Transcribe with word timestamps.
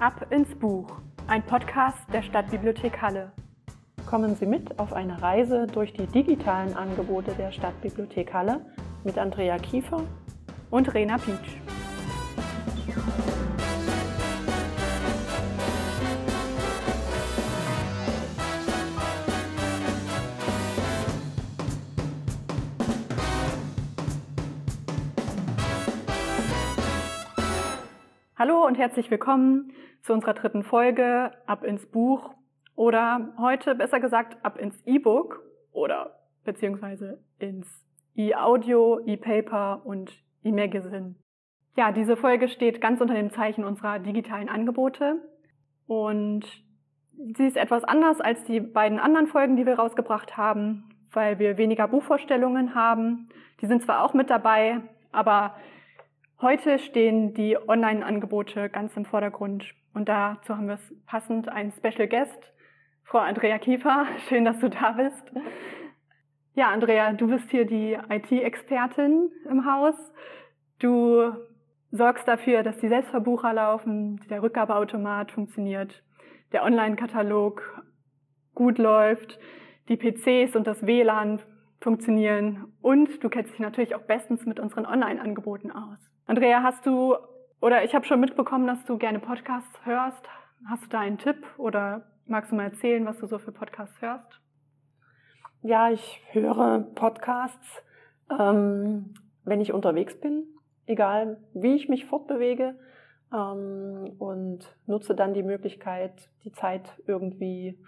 Ab 0.00 0.26
ins 0.30 0.54
Buch, 0.54 0.86
ein 1.26 1.42
Podcast 1.44 1.98
der 2.12 2.22
Stadtbibliothek 2.22 3.02
Halle. 3.02 3.32
Kommen 4.06 4.36
Sie 4.36 4.46
mit 4.46 4.78
auf 4.78 4.92
eine 4.92 5.20
Reise 5.20 5.66
durch 5.66 5.92
die 5.92 6.06
digitalen 6.06 6.72
Angebote 6.74 7.34
der 7.34 7.50
Stadtbibliothek 7.50 8.32
Halle 8.32 8.64
mit 9.02 9.18
Andrea 9.18 9.58
Kiefer 9.58 10.04
und 10.70 10.94
Rena 10.94 11.18
Pietsch. 11.18 11.56
Hallo 28.38 28.64
und 28.64 28.78
herzlich 28.78 29.10
willkommen 29.10 29.72
zu 30.08 30.14
unserer 30.14 30.32
dritten 30.32 30.62
Folge 30.62 31.32
Ab 31.44 31.62
ins 31.64 31.84
Buch 31.84 32.30
oder 32.74 33.34
heute 33.36 33.74
besser 33.74 34.00
gesagt 34.00 34.38
ab 34.42 34.58
ins 34.58 34.82
E-Book 34.86 35.42
oder 35.70 36.18
beziehungsweise 36.44 37.22
ins 37.38 37.68
E-Audio, 38.16 39.00
E-Paper 39.04 39.82
und 39.84 40.10
E-Magazine. 40.42 41.14
Ja, 41.76 41.92
diese 41.92 42.16
Folge 42.16 42.48
steht 42.48 42.80
ganz 42.80 43.02
unter 43.02 43.12
dem 43.12 43.30
Zeichen 43.32 43.64
unserer 43.64 43.98
digitalen 43.98 44.48
Angebote 44.48 45.16
und 45.86 46.46
sie 47.36 47.46
ist 47.46 47.58
etwas 47.58 47.84
anders 47.84 48.22
als 48.22 48.42
die 48.44 48.60
beiden 48.60 48.98
anderen 48.98 49.26
Folgen, 49.26 49.56
die 49.56 49.66
wir 49.66 49.78
rausgebracht 49.78 50.38
haben, 50.38 50.88
weil 51.12 51.38
wir 51.38 51.58
weniger 51.58 51.86
Buchvorstellungen 51.86 52.74
haben. 52.74 53.28
Die 53.60 53.66
sind 53.66 53.82
zwar 53.82 54.02
auch 54.02 54.14
mit 54.14 54.30
dabei, 54.30 54.80
aber 55.12 55.54
Heute 56.40 56.78
stehen 56.78 57.34
die 57.34 57.58
Online-Angebote 57.58 58.68
ganz 58.68 58.96
im 58.96 59.04
Vordergrund 59.04 59.74
und 59.98 60.08
dazu 60.08 60.56
haben 60.56 60.68
wir 60.68 60.78
passend 61.06 61.48
einen 61.48 61.72
Special 61.72 62.06
Guest, 62.06 62.52
Frau 63.02 63.18
Andrea 63.18 63.58
Kiefer. 63.58 64.06
Schön, 64.28 64.44
dass 64.44 64.60
du 64.60 64.70
da 64.70 64.92
bist. 64.92 65.32
Ja, 66.54 66.70
Andrea, 66.70 67.12
du 67.14 67.26
bist 67.26 67.50
hier 67.50 67.66
die 67.66 67.98
IT-Expertin 68.08 69.28
im 69.50 69.66
Haus. 69.66 69.96
Du 70.78 71.32
sorgst 71.90 72.28
dafür, 72.28 72.62
dass 72.62 72.78
die 72.78 72.86
Selbstverbucher 72.86 73.52
laufen, 73.52 74.20
der 74.30 74.40
Rückgabeautomat 74.40 75.32
funktioniert, 75.32 76.04
der 76.52 76.62
Online-Katalog 76.62 77.82
gut 78.54 78.78
läuft, 78.78 79.40
die 79.88 79.96
PCs 79.96 80.54
und 80.54 80.68
das 80.68 80.86
WLAN 80.86 81.40
funktionieren 81.80 82.72
und 82.82 83.22
du 83.24 83.28
kennst 83.28 83.52
dich 83.52 83.60
natürlich 83.60 83.96
auch 83.96 84.02
bestens 84.02 84.46
mit 84.46 84.60
unseren 84.60 84.86
Online-Angeboten 84.86 85.72
aus. 85.72 85.98
Andrea, 86.26 86.62
hast 86.62 86.86
du, 86.86 87.16
oder 87.60 87.84
ich 87.84 87.94
habe 87.94 88.04
schon 88.04 88.20
mitbekommen, 88.20 88.66
dass 88.66 88.84
du 88.84 88.98
gerne 88.98 89.18
Podcasts 89.18 89.84
hörst. 89.84 90.28
Hast 90.68 90.84
du 90.84 90.88
da 90.88 91.00
einen 91.00 91.18
Tipp 91.18 91.44
oder 91.56 92.02
magst 92.26 92.52
du 92.52 92.56
mal 92.56 92.64
erzählen, 92.64 93.04
was 93.06 93.18
du 93.18 93.26
so 93.26 93.38
für 93.38 93.52
Podcasts 93.52 94.00
hörst? 94.00 94.40
Ja, 95.62 95.90
ich 95.90 96.22
höre 96.30 96.86
Podcasts, 96.94 97.82
ähm, 98.30 99.14
wenn 99.44 99.60
ich 99.60 99.72
unterwegs 99.72 100.20
bin, 100.20 100.44
egal 100.86 101.38
wie 101.52 101.74
ich 101.74 101.88
mich 101.88 102.06
fortbewege 102.06 102.76
ähm, 103.32 104.12
und 104.18 104.60
nutze 104.86 105.14
dann 105.14 105.34
die 105.34 105.42
Möglichkeit, 105.42 106.30
die 106.44 106.52
Zeit 106.52 106.88
irgendwie 107.06 107.78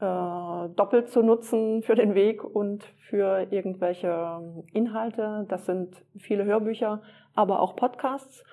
äh, 0.00 0.68
doppelt 0.76 1.10
zu 1.10 1.22
nutzen 1.22 1.82
für 1.82 1.94
den 1.94 2.14
Weg 2.14 2.42
und 2.42 2.84
für 3.08 3.46
irgendwelche 3.50 4.64
Inhalte. 4.72 5.46
Das 5.48 5.66
sind 5.66 6.02
viele 6.18 6.44
Hörbücher, 6.44 7.02
aber 7.34 7.60
auch 7.60 7.76
Podcasts. 7.76 8.44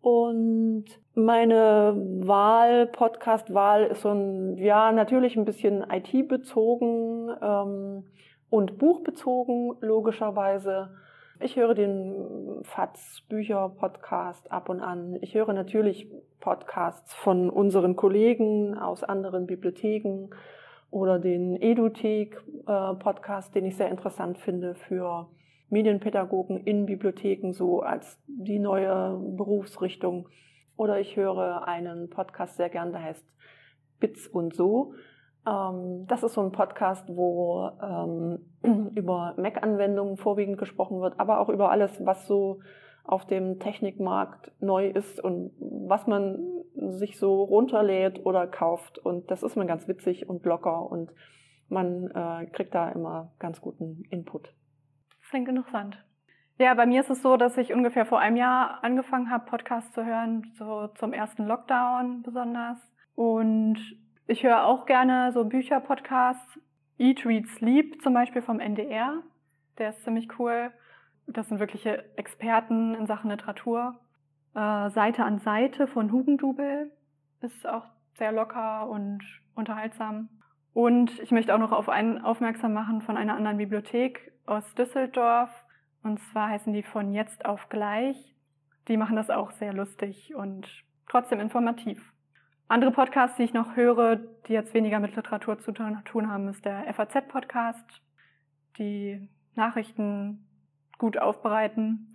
Und 0.00 0.86
meine 1.14 1.94
Wahl, 1.94 2.86
Podcast-Wahl 2.86 3.84
ist 3.86 4.02
so 4.02 4.10
ein, 4.10 4.56
ja, 4.56 4.92
natürlich 4.92 5.36
ein 5.36 5.44
bisschen 5.44 5.84
IT-bezogen 5.90 7.30
ähm, 7.42 8.04
und 8.48 8.78
buchbezogen, 8.78 9.76
logischerweise. 9.80 10.90
Ich 11.38 11.56
höre 11.56 11.74
den 11.74 12.62
FATS-Bücher-Podcast 12.62 14.50
ab 14.50 14.68
und 14.70 14.80
an. 14.80 15.18
Ich 15.20 15.34
höre 15.34 15.52
natürlich 15.52 16.10
Podcasts 16.40 17.14
von 17.14 17.50
unseren 17.50 17.96
Kollegen 17.96 18.78
aus 18.78 19.04
anderen 19.04 19.46
Bibliotheken 19.46 20.30
oder 20.90 21.18
den 21.18 21.56
Eduthek-Podcast, 21.56 23.54
den 23.54 23.66
ich 23.66 23.76
sehr 23.76 23.90
interessant 23.90 24.38
finde 24.38 24.74
für 24.74 25.28
Medienpädagogen 25.70 26.58
in 26.58 26.86
Bibliotheken, 26.86 27.52
so 27.52 27.80
als 27.80 28.20
die 28.26 28.58
neue 28.58 29.18
Berufsrichtung. 29.36 30.28
Oder 30.76 31.00
ich 31.00 31.16
höre 31.16 31.66
einen 31.66 32.10
Podcast 32.10 32.56
sehr 32.56 32.68
gern, 32.68 32.92
der 32.92 33.02
heißt 33.02 33.24
Bits 34.00 34.26
und 34.26 34.54
so. 34.54 34.94
Ähm, 35.46 36.06
das 36.08 36.22
ist 36.22 36.34
so 36.34 36.42
ein 36.42 36.52
Podcast, 36.52 37.04
wo 37.08 37.70
ähm, 37.82 38.90
über 38.94 39.34
Mac-Anwendungen 39.36 40.16
vorwiegend 40.16 40.58
gesprochen 40.58 41.00
wird, 41.00 41.18
aber 41.18 41.40
auch 41.40 41.48
über 41.48 41.70
alles, 41.70 42.04
was 42.04 42.26
so 42.26 42.60
auf 43.04 43.26
dem 43.26 43.58
Technikmarkt 43.58 44.52
neu 44.60 44.88
ist 44.88 45.22
und 45.22 45.52
was 45.88 46.06
man 46.06 46.38
sich 46.74 47.18
so 47.18 47.42
runterlädt 47.42 48.24
oder 48.24 48.46
kauft. 48.46 48.98
Und 48.98 49.30
das 49.30 49.42
ist 49.42 49.56
mir 49.56 49.66
ganz 49.66 49.88
witzig 49.88 50.28
und 50.28 50.44
locker 50.44 50.90
und 50.90 51.10
man 51.68 52.10
äh, 52.10 52.46
kriegt 52.46 52.74
da 52.74 52.90
immer 52.90 53.32
ganz 53.38 53.60
guten 53.60 54.04
Input. 54.10 54.52
Klingt 55.30 55.48
interessant. 55.48 55.96
Ja, 56.58 56.74
bei 56.74 56.86
mir 56.86 57.00
ist 57.00 57.08
es 57.08 57.22
so, 57.22 57.36
dass 57.36 57.56
ich 57.56 57.72
ungefähr 57.72 58.04
vor 58.04 58.18
einem 58.18 58.36
Jahr 58.36 58.82
angefangen 58.82 59.30
habe, 59.30 59.46
Podcasts 59.46 59.92
zu 59.92 60.04
hören, 60.04 60.52
so 60.58 60.88
zum 60.88 61.12
ersten 61.12 61.46
Lockdown 61.46 62.22
besonders. 62.22 62.78
Und 63.14 63.78
ich 64.26 64.42
höre 64.42 64.66
auch 64.66 64.86
gerne 64.86 65.30
so 65.32 65.44
Bücher-Podcasts. 65.44 66.58
Eat, 66.98 67.24
Read, 67.24 67.46
Sleep 67.46 68.02
zum 68.02 68.12
Beispiel 68.12 68.42
vom 68.42 68.58
NDR. 68.58 69.22
Der 69.78 69.90
ist 69.90 70.02
ziemlich 70.02 70.28
cool. 70.40 70.72
Das 71.28 71.48
sind 71.48 71.60
wirkliche 71.60 72.04
Experten 72.18 72.94
in 72.96 73.06
Sachen 73.06 73.30
Literatur. 73.30 74.00
Äh, 74.54 74.90
Seite 74.90 75.24
an 75.24 75.38
Seite 75.38 75.86
von 75.86 76.10
Hugendubel 76.10 76.90
ist 77.40 77.68
auch 77.68 77.86
sehr 78.18 78.32
locker 78.32 78.88
und 78.90 79.22
unterhaltsam. 79.54 80.28
Und 80.74 81.20
ich 81.20 81.30
möchte 81.30 81.54
auch 81.54 81.58
noch 81.58 81.72
auf 81.72 81.88
einen 81.88 82.18
aufmerksam 82.18 82.72
machen 82.72 83.00
von 83.00 83.16
einer 83.16 83.36
anderen 83.36 83.58
Bibliothek 83.58 84.29
aus 84.46 84.74
Düsseldorf. 84.74 85.50
Und 86.02 86.20
zwar 86.30 86.48
heißen 86.48 86.72
die 86.72 86.82
von 86.82 87.12
jetzt 87.12 87.44
auf 87.44 87.68
gleich. 87.68 88.34
Die 88.88 88.96
machen 88.96 89.16
das 89.16 89.30
auch 89.30 89.50
sehr 89.52 89.72
lustig 89.72 90.34
und 90.34 90.66
trotzdem 91.08 91.40
informativ. 91.40 92.12
Andere 92.68 92.92
Podcasts, 92.92 93.36
die 93.36 93.42
ich 93.42 93.52
noch 93.52 93.74
höre, 93.74 94.16
die 94.46 94.52
jetzt 94.52 94.74
weniger 94.74 95.00
mit 95.00 95.16
Literatur 95.16 95.58
zu 95.58 95.72
tun 95.72 96.30
haben, 96.30 96.48
ist 96.48 96.64
der 96.64 96.92
FAZ-Podcast, 96.94 97.84
die 98.78 99.28
Nachrichten 99.56 100.46
gut 100.96 101.18
aufbereiten. 101.18 102.14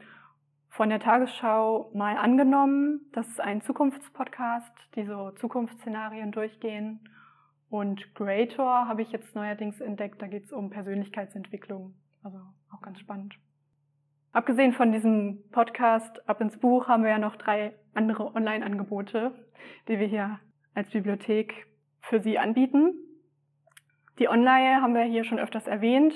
Von 0.70 0.90
der 0.90 1.00
Tagesschau 1.00 1.92
mal 1.94 2.18
angenommen, 2.18 3.02
das 3.12 3.28
ist 3.28 3.42
ein 3.42 3.62
Zukunftspodcast, 3.62 4.72
die 4.96 5.06
so 5.06 5.32
Zukunftsszenarien 5.32 6.32
durchgehen. 6.32 7.02
Und 7.70 8.16
Greator 8.16 8.88
habe 8.88 9.02
ich 9.02 9.12
jetzt 9.12 9.36
neuerdings 9.36 9.82
entdeckt, 9.82 10.22
da 10.22 10.28
geht 10.28 10.46
es 10.46 10.54
um 10.54 10.70
Persönlichkeitsentwicklung. 10.70 11.94
Also 12.26 12.40
auch 12.74 12.82
ganz 12.82 13.00
spannend. 13.00 13.36
Abgesehen 14.32 14.74
von 14.74 14.92
diesem 14.92 15.44
Podcast 15.52 16.28
Ab 16.28 16.42
ins 16.42 16.58
Buch 16.58 16.88
haben 16.88 17.04
wir 17.04 17.12
ja 17.12 17.20
noch 17.20 17.36
drei 17.36 17.76
andere 17.94 18.34
Online-Angebote, 18.34 19.46
die 19.88 20.00
wir 20.00 20.08
hier 20.08 20.40
als 20.74 20.90
Bibliothek 20.90 21.68
für 22.02 22.20
Sie 22.20 22.40
anbieten. 22.40 22.96
Die 24.18 24.28
Online 24.28 24.82
haben 24.82 24.96
wir 24.96 25.04
hier 25.04 25.24
schon 25.24 25.38
öfters 25.38 25.68
erwähnt. 25.68 26.16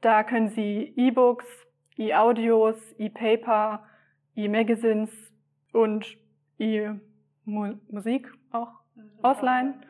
Da 0.00 0.24
können 0.24 0.48
Sie 0.48 0.92
E-Books, 0.96 1.46
E-Audios, 1.98 2.76
E-Paper, 2.98 3.86
E-Magazines 4.34 5.12
und 5.72 6.18
E-Musik 6.58 8.28
auch 8.50 8.72
ausleihen. 9.22 9.86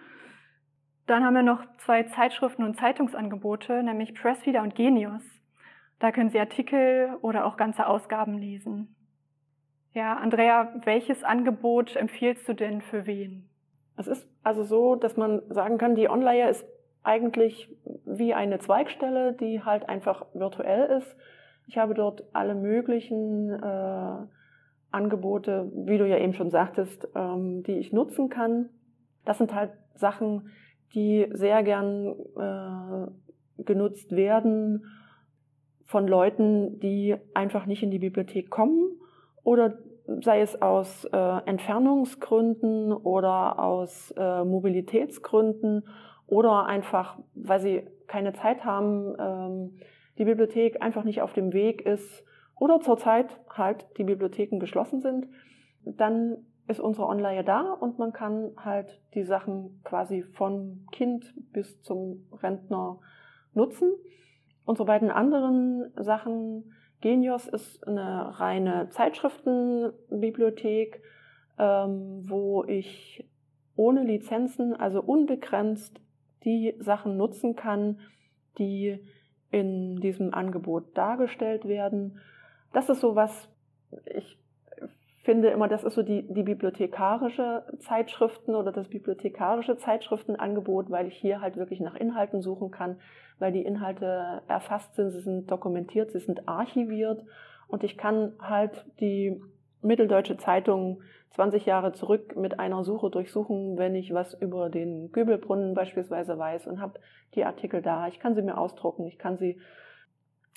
Dann 1.07 1.25
haben 1.25 1.35
wir 1.35 1.43
noch 1.43 1.65
zwei 1.79 2.03
Zeitschriften 2.03 2.65
und 2.65 2.77
Zeitungsangebote, 2.77 3.83
nämlich 3.83 4.15
Pressfeeder 4.15 4.61
und 4.61 4.75
Genius. 4.75 5.23
Da 6.05 6.13
können 6.13 6.29
Sie 6.29 6.39
Artikel 6.39 7.17
oder 7.23 7.47
auch 7.47 7.57
ganze 7.57 7.87
Ausgaben 7.87 8.37
lesen. 8.37 8.95
Ja, 9.95 10.19
Andrea, 10.19 10.75
welches 10.85 11.25
Angebot 11.25 11.97
empfiehlst 11.97 12.47
du 12.47 12.53
denn 12.53 12.83
für 12.83 13.07
wen? 13.07 13.49
Es 13.97 14.07
ist 14.07 14.29
also 14.43 14.65
so, 14.65 14.97
dass 14.97 15.17
man 15.17 15.41
sagen 15.49 15.79
kann, 15.79 15.95
die 15.95 16.11
Online 16.11 16.51
ist 16.51 16.67
eigentlich 17.05 17.75
wie 18.05 18.35
eine 18.35 18.59
Zweigstelle, 18.59 19.33
die 19.33 19.63
halt 19.63 19.89
einfach 19.89 20.27
virtuell 20.35 20.99
ist 20.99 21.17
ich 21.67 21.79
habe 21.79 21.95
dort 21.95 22.25
alle 22.33 22.55
möglichen 22.55 23.51
äh, 23.51 24.17
Angebote, 24.91 25.71
wie 25.75 25.99
du 25.99 26.07
ja 26.07 26.19
eben 26.19 26.35
schon 26.35 26.51
sagtest, 26.51 27.09
ähm, 27.15 27.63
die 27.63 27.79
ich 27.79 27.93
nutzen 27.93 28.29
kann. 28.29 28.69
Das 29.25 29.39
sind 29.39 29.55
halt 29.55 29.73
Sachen, 29.95 30.51
die 30.95 31.27
sehr 31.33 31.63
gern 31.63 32.15
äh, 32.37 33.63
genutzt 33.63 34.15
werden 34.15 34.85
von 35.85 36.09
Leuten, 36.09 36.81
die 36.81 37.17
einfach 37.35 37.67
nicht 37.67 37.83
in 37.83 37.91
die 37.91 37.99
Bibliothek 37.99 38.51
kommen 38.51 38.99
oder 39.43 39.79
sei 40.07 40.41
es 40.41 40.61
aus 40.61 41.05
äh, 41.07 41.39
Entfernungsgründen 41.47 42.93
oder 42.93 43.59
aus 43.59 44.13
äh, 44.17 44.45
Mobilitätsgründen 44.45 45.85
oder 46.27 46.67
einfach, 46.67 47.19
weil 47.35 47.61
sie 47.61 47.83
keine 48.07 48.33
Zeit 48.33 48.65
haben, 48.65 49.15
ähm, 49.19 49.79
die 50.19 50.25
Bibliothek 50.25 50.83
einfach 50.83 51.05
nicht 51.05 51.23
auf 51.23 51.33
dem 51.33 51.53
Weg 51.53 51.83
ist 51.83 52.25
oder 52.59 52.81
zurzeit 52.81 53.41
halt 53.51 53.87
die 53.99 54.05
Bibliotheken 54.05 54.59
geschlossen 54.59 55.01
sind, 55.01 55.27
dann 55.85 56.37
ist 56.67 56.81
unsere 56.81 57.07
Online 57.07 57.45
da 57.45 57.73
und 57.73 57.99
man 57.99 58.13
kann 58.13 58.53
halt 58.57 59.01
die 59.15 59.25
Sachen 59.25 59.81
quasi 59.85 60.23
von 60.23 60.87
Kind 60.93 61.35
bis 61.53 61.83
zum 61.83 62.27
Rentner 62.43 62.99
nutzen. 63.53 63.93
Unsere 64.65 64.87
beiden 64.87 65.11
anderen 65.11 65.93
Sachen, 65.97 66.73
Genius 67.01 67.47
ist 67.47 67.87
eine 67.87 68.41
reine 68.41 68.89
Zeitschriftenbibliothek, 68.91 71.01
ähm, 71.59 72.25
wo 72.27 72.65
ich 72.65 73.29
ohne 73.77 74.03
Lizenzen, 74.05 74.75
also 74.75 75.03
unbegrenzt 75.03 76.01
die 76.45 76.75
Sachen 76.79 77.17
nutzen 77.17 77.57
kann, 77.57 77.99
die 78.59 79.01
in 79.51 80.01
diesem 80.01 80.33
Angebot 80.33 80.97
dargestellt 80.97 81.67
werden. 81.67 82.21
Das 82.73 82.89
ist 82.89 83.01
so 83.01 83.17
was, 83.17 83.49
ich 84.07 84.39
finde 85.25 85.49
immer, 85.49 85.69
das 85.69 85.85
ist 85.85 85.95
so 85.95 86.03
die, 86.03 86.23
die 86.33 86.43
bibliothekarische 86.43 87.65
Zeitschriften 87.79 88.55
oder 88.55 88.73
das 88.73 88.89
bibliothekarische 88.89 89.79
Zeitschriftenangebot, 89.79 90.91
weil 90.91 91.09
ich 91.09 91.17
hier 91.17 91.41
halt 91.41 91.57
wirklich 91.57 91.81
nach 91.81 91.95
Inhalten 91.95 92.43
suchen 92.43 92.71
kann, 92.71 92.97
weil 93.39 93.51
die 93.51 93.65
Inhalte 93.65 94.43
erfasst 94.49 94.95
sind, 94.95 95.11
sie 95.11 95.21
sind 95.21 95.51
dokumentiert, 95.51 96.13
sie 96.13 96.21
sind 96.21 96.47
archiviert 96.47 97.25
und 97.69 97.85
ich 97.85 97.97
kann 97.97 98.35
halt 98.39 98.85
die 99.01 99.41
Mitteldeutsche 99.81 100.37
Zeitung 100.37 101.03
20 101.31 101.65
Jahre 101.65 101.93
zurück 101.95 102.37
mit 102.37 102.61
einer 102.61 102.85
Suche 102.85 103.11
durchsuchen, 103.11 103.79
wenn 103.79 103.95
ich 103.95 104.13
was 104.13 104.35
über 104.35 104.69
den 104.69 105.11
Göbelbrunnen 105.11 105.75
beispielsweise 105.75 106.39
weiß 106.39 106.67
und 106.67 106.81
habe 106.81 107.01
die 107.35 107.45
Artikel 107.45 107.83
da. 107.83 108.09
Ich 108.09 108.21
kann 108.21 108.35
sie 108.35 108.43
mir 108.43 108.59
ausdrucken, 108.59 109.07
ich 109.07 109.19
kann 109.19 109.39
sie 109.39 109.59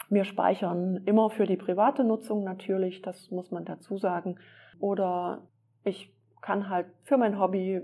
mir 0.10 0.24
speichern, 0.24 1.02
immer 1.06 1.30
für 1.30 1.46
die 1.46 1.58
private 1.58 2.04
Nutzung 2.04 2.44
natürlich, 2.44 3.02
das 3.02 3.32
muss 3.32 3.52
man 3.52 3.66
dazu 3.66 3.98
sagen. 3.98 4.38
Oder 4.80 5.42
ich 5.84 6.14
kann 6.42 6.70
halt 6.70 6.88
für 7.04 7.18
mein 7.18 7.40
Hobby 7.40 7.82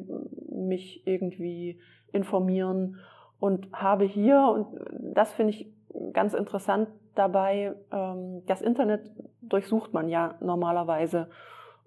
mich 0.50 1.06
irgendwie 1.06 1.80
informieren 2.12 3.00
und 3.40 3.74
habe 3.74 4.06
hier, 4.06 4.42
und 4.42 4.68
das 5.16 5.34
finde 5.34 5.52
ich 5.52 5.68
ganz 6.14 6.34
interessant 6.34 6.88
dabei, 7.16 7.76
ähm, 7.92 8.44
das 8.46 8.62
Internet 8.62 9.12
durchsucht 9.42 9.94
man 9.94 10.10
ja 10.10 10.36
normalerweise. 10.40 11.30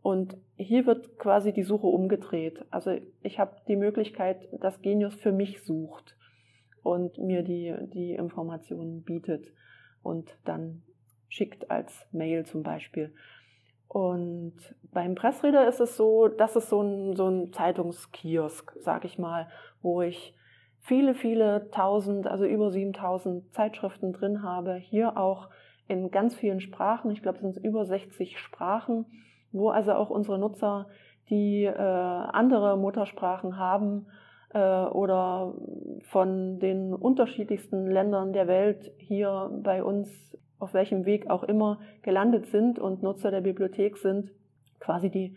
Und 0.03 0.37
hier 0.56 0.87
wird 0.87 1.19
quasi 1.19 1.53
die 1.53 1.65
Suche 1.65 1.87
umgedreht. 1.87 2.65
Also 2.71 2.93
ich 3.23 3.41
habe 3.41 3.56
die 3.67 3.77
Möglichkeit, 3.77 4.49
dass 4.61 4.81
Genius 4.81 5.15
für 5.15 5.33
mich 5.33 5.65
sucht 5.65 6.17
und 6.83 7.19
mir 7.19 7.43
die, 7.43 7.75
die 7.93 8.12
Informationen 8.12 9.03
bietet 9.03 9.53
und 10.06 10.38
dann 10.44 10.82
schickt 11.29 11.70
als 11.70 12.06
Mail 12.12 12.47
zum 12.47 12.62
Beispiel. 12.62 13.12
Und 13.88 14.55
beim 14.93 15.14
Pressreader 15.14 15.69
ist 15.69 15.81
es 15.81 15.97
so, 15.97 16.29
das 16.29 16.56
ist 16.56 16.69
so 16.69 16.81
ein, 16.81 17.17
so 17.17 17.29
ein 17.29 17.53
Zeitungskiosk, 17.53 18.73
sag 18.81 19.05
ich 19.05 19.19
mal, 19.19 19.49
wo 19.82 20.03
ich 20.03 20.35
viele, 20.81 21.14
viele 21.14 21.70
tausend, 21.70 22.26
also 22.26 22.44
über 22.44 22.70
7000 22.70 23.53
Zeitschriften 23.53 24.12
drin 24.12 24.43
habe. 24.43 24.76
Hier 24.76 25.17
auch 25.17 25.49
in 25.88 26.11
ganz 26.11 26.37
vielen 26.37 26.61
Sprachen. 26.61 27.11
Ich 27.11 27.23
glaube, 27.23 27.38
es 27.38 27.55
sind 27.55 27.64
über 27.64 27.85
60 27.85 28.38
Sprachen, 28.38 29.06
wo 29.52 29.70
also 29.70 29.93
auch 29.93 30.11
unsere 30.11 30.38
Nutzer, 30.38 30.87
die 31.29 31.64
äh, 31.64 31.76
andere 31.76 32.76
Muttersprachen 32.76 33.59
haben, 33.59 34.06
oder 34.55 35.55
von 36.05 36.59
den 36.61 36.95
unterschiedlichsten 36.95 37.91
Ländern 37.91 38.33
der 38.33 38.47
Welt 38.47 38.91
hier 38.99 39.51
bei 39.63 39.83
uns, 39.83 40.09
auf 40.59 40.73
welchem 40.73 41.05
Weg 41.05 41.29
auch 41.29 41.43
immer, 41.43 41.81
gelandet 42.03 42.47
sind 42.47 42.79
und 42.79 43.03
Nutzer 43.03 43.31
der 43.31 43.43
Bibliothek 43.43 43.99
sind, 43.99 44.31
quasi 44.81 45.11
die, 45.11 45.37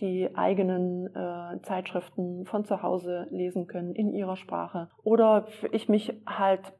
die 0.00 0.36
eigenen 0.36 1.06
äh, 1.14 1.62
Zeitschriften 1.62 2.44
von 2.46 2.64
zu 2.64 2.82
Hause 2.82 3.26
lesen 3.30 3.66
können 3.66 3.94
in 3.94 4.12
ihrer 4.12 4.36
Sprache. 4.36 4.88
Oder 5.02 5.46
ich 5.72 5.88
mich 5.88 6.12
halt 6.26 6.72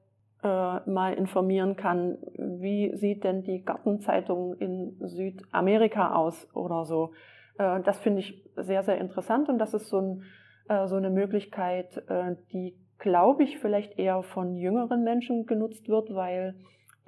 äh, 0.42 0.46
mal 0.88 1.14
informieren 1.14 1.76
kann, 1.76 2.18
wie 2.36 2.94
sieht 2.96 3.24
denn 3.24 3.42
die 3.42 3.64
Gartenzeitung 3.64 4.54
in 4.58 4.96
Südamerika 5.00 6.14
aus 6.14 6.46
oder 6.54 6.84
so. 6.84 7.12
Äh, 7.58 7.80
das 7.82 7.98
finde 7.98 8.20
ich 8.20 8.44
sehr, 8.56 8.82
sehr 8.82 8.98
interessant 8.98 9.48
und 9.48 9.58
das 9.58 9.74
ist 9.74 9.88
so 9.88 10.00
ein 10.00 10.22
äh, 10.68 10.86
so 10.86 10.96
eine 10.96 11.10
Möglichkeit, 11.10 11.96
äh, 12.08 12.36
die, 12.52 12.76
glaube 12.98 13.44
ich, 13.44 13.58
vielleicht 13.58 13.98
eher 13.98 14.22
von 14.22 14.56
jüngeren 14.56 15.02
Menschen 15.04 15.46
genutzt 15.46 15.88
wird, 15.88 16.14
weil 16.14 16.54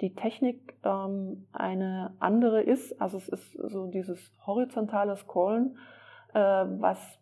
die 0.01 0.15
Technik 0.15 0.75
ähm, 0.83 1.45
eine 1.51 2.13
andere 2.19 2.61
ist. 2.61 2.99
Also 2.99 3.17
es 3.17 3.29
ist 3.29 3.53
so 3.53 3.85
dieses 3.87 4.33
horizontale 4.45 5.15
Scrollen, 5.15 5.77
äh, 6.33 6.39
was 6.39 7.19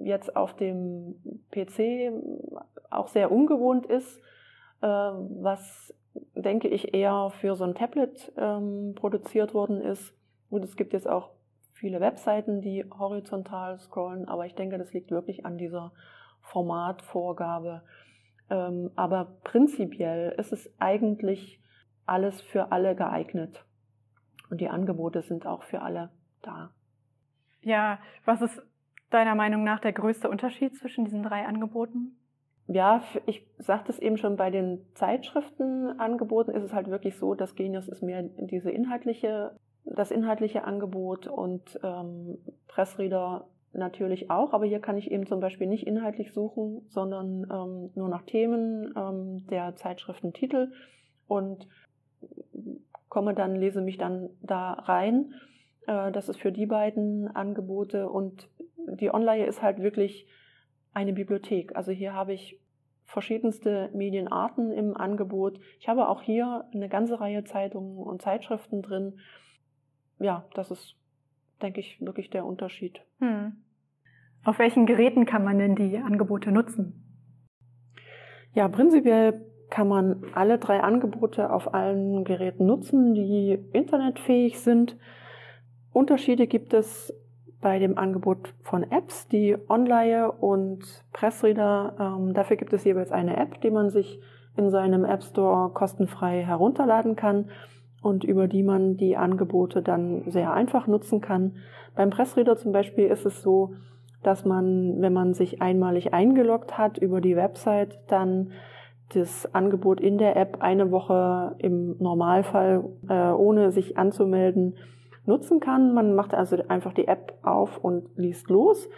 jetzt 0.00 0.34
auf 0.36 0.54
dem 0.56 1.16
PC 1.52 2.12
auch 2.90 3.08
sehr 3.08 3.30
ungewohnt 3.32 3.86
ist, 3.86 4.20
was 4.80 5.92
denke 6.34 6.68
ich 6.68 6.94
eher 6.94 7.30
für 7.40 7.56
so 7.56 7.64
ein 7.64 7.74
Tablet 7.74 8.32
ähm, 8.36 8.94
produziert 8.94 9.54
worden 9.54 9.80
ist. 9.80 10.14
Und 10.50 10.62
es 10.64 10.76
gibt 10.76 10.92
jetzt 10.92 11.08
auch 11.08 11.30
viele 11.76 12.00
Webseiten, 12.00 12.60
die 12.60 12.84
horizontal 12.98 13.78
scrollen, 13.78 14.26
aber 14.28 14.46
ich 14.46 14.54
denke, 14.54 14.78
das 14.78 14.92
liegt 14.92 15.10
wirklich 15.10 15.44
an 15.44 15.58
dieser 15.58 15.92
Formatvorgabe. 16.40 17.82
Ähm, 18.48 18.90
aber 18.96 19.36
prinzipiell 19.44 20.34
ist 20.38 20.52
es 20.52 20.72
eigentlich 20.78 21.60
alles 22.06 22.40
für 22.40 22.72
alle 22.72 22.94
geeignet. 22.94 23.64
Und 24.50 24.60
die 24.60 24.68
Angebote 24.68 25.22
sind 25.22 25.46
auch 25.46 25.64
für 25.64 25.82
alle 25.82 26.10
da. 26.42 26.70
Ja, 27.62 27.98
was 28.24 28.42
ist 28.42 28.62
deiner 29.10 29.34
Meinung 29.34 29.64
nach 29.64 29.80
der 29.80 29.92
größte 29.92 30.28
Unterschied 30.28 30.76
zwischen 30.76 31.04
diesen 31.04 31.22
drei 31.22 31.44
Angeboten? 31.46 32.16
Ja, 32.68 33.02
ich 33.26 33.46
sagte 33.58 33.92
es 33.92 33.98
eben 33.98 34.16
schon 34.16 34.36
bei 34.36 34.50
den 34.50 34.84
Zeitschriftenangeboten 34.94 36.54
ist 36.54 36.64
es 36.64 36.72
halt 36.72 36.88
wirklich 36.88 37.16
so, 37.16 37.34
dass 37.34 37.54
Genius 37.54 37.88
ist 37.88 38.02
mehr 38.02 38.22
diese 38.22 38.70
inhaltliche 38.70 39.56
das 39.96 40.10
inhaltliche 40.10 40.64
Angebot 40.64 41.26
und 41.26 41.80
ähm, 41.82 42.38
Pressreader 42.68 43.48
natürlich 43.72 44.30
auch, 44.30 44.52
aber 44.52 44.66
hier 44.66 44.80
kann 44.80 44.96
ich 44.96 45.10
eben 45.10 45.26
zum 45.26 45.40
Beispiel 45.40 45.66
nicht 45.66 45.86
inhaltlich 45.86 46.32
suchen, 46.32 46.82
sondern 46.88 47.46
ähm, 47.50 47.90
nur 47.94 48.08
nach 48.08 48.22
Themen 48.22 48.94
ähm, 48.96 49.46
der 49.48 49.74
Zeitschriftentitel 49.76 50.72
und 51.26 51.66
komme 53.08 53.34
dann, 53.34 53.56
lese 53.56 53.80
mich 53.80 53.98
dann 53.98 54.30
da 54.42 54.72
rein. 54.72 55.34
Äh, 55.86 56.12
das 56.12 56.28
ist 56.28 56.40
für 56.40 56.52
die 56.52 56.66
beiden 56.66 57.28
Angebote 57.34 58.08
und 58.08 58.48
die 58.76 59.12
Online 59.12 59.46
ist 59.46 59.62
halt 59.62 59.80
wirklich 59.80 60.26
eine 60.92 61.12
Bibliothek. 61.12 61.74
Also 61.76 61.92
hier 61.92 62.14
habe 62.14 62.32
ich 62.32 62.60
verschiedenste 63.04 63.90
Medienarten 63.94 64.72
im 64.72 64.96
Angebot. 64.96 65.60
Ich 65.78 65.88
habe 65.88 66.08
auch 66.08 66.22
hier 66.22 66.64
eine 66.72 66.88
ganze 66.88 67.20
Reihe 67.20 67.44
Zeitungen 67.44 67.98
und 67.98 68.22
Zeitschriften 68.22 68.82
drin 68.82 69.20
ja, 70.18 70.44
das 70.54 70.70
ist, 70.70 70.96
denke 71.62 71.80
ich, 71.80 72.00
wirklich 72.00 72.30
der 72.30 72.44
Unterschied. 72.44 73.00
Hm. 73.20 73.52
Auf 74.44 74.58
welchen 74.58 74.86
Geräten 74.86 75.26
kann 75.26 75.44
man 75.44 75.58
denn 75.58 75.74
die 75.74 75.98
Angebote 75.98 76.52
nutzen? 76.52 77.02
Ja, 78.54 78.68
prinzipiell 78.68 79.44
kann 79.70 79.88
man 79.88 80.22
alle 80.34 80.58
drei 80.58 80.80
Angebote 80.80 81.52
auf 81.52 81.74
allen 81.74 82.24
Geräten 82.24 82.66
nutzen, 82.66 83.14
die 83.14 83.58
internetfähig 83.72 84.60
sind. 84.60 84.96
Unterschiede 85.92 86.46
gibt 86.46 86.72
es 86.72 87.12
bei 87.60 87.78
dem 87.78 87.98
Angebot 87.98 88.54
von 88.62 88.84
Apps, 88.84 89.26
die 89.26 89.56
Online 89.68 90.30
und 90.30 90.84
Pressreader. 91.12 91.96
Ähm, 91.98 92.32
dafür 92.32 92.56
gibt 92.56 92.72
es 92.72 92.84
jeweils 92.84 93.10
eine 93.10 93.36
App, 93.36 93.60
die 93.62 93.70
man 93.70 93.90
sich 93.90 94.20
in 94.56 94.70
seinem 94.70 95.04
App 95.04 95.24
Store 95.24 95.70
kostenfrei 95.70 96.44
herunterladen 96.44 97.16
kann 97.16 97.50
und 98.06 98.22
über 98.22 98.46
die 98.46 98.62
man 98.62 98.96
die 98.96 99.16
Angebote 99.16 99.82
dann 99.82 100.22
sehr 100.30 100.52
einfach 100.52 100.86
nutzen 100.86 101.20
kann. 101.20 101.56
Beim 101.96 102.10
Pressreader 102.10 102.56
zum 102.56 102.70
Beispiel 102.70 103.06
ist 103.06 103.26
es 103.26 103.42
so, 103.42 103.74
dass 104.22 104.44
man, 104.44 105.00
wenn 105.00 105.12
man 105.12 105.34
sich 105.34 105.60
einmalig 105.60 106.14
eingeloggt 106.14 106.78
hat 106.78 106.98
über 106.98 107.20
die 107.20 107.34
Website, 107.34 107.98
dann 108.06 108.52
das 109.12 109.52
Angebot 109.52 110.00
in 110.00 110.18
der 110.18 110.36
App 110.36 110.58
eine 110.60 110.92
Woche 110.92 111.56
im 111.58 111.96
Normalfall, 111.98 112.84
äh, 113.08 113.30
ohne 113.30 113.72
sich 113.72 113.98
anzumelden, 113.98 114.76
nutzen 115.24 115.58
kann. 115.58 115.92
Man 115.92 116.14
macht 116.14 116.32
also 116.32 116.56
einfach 116.68 116.92
die 116.92 117.08
App 117.08 117.34
auf 117.42 117.78
und 117.78 118.08
liest 118.14 118.48
los. 118.50 118.88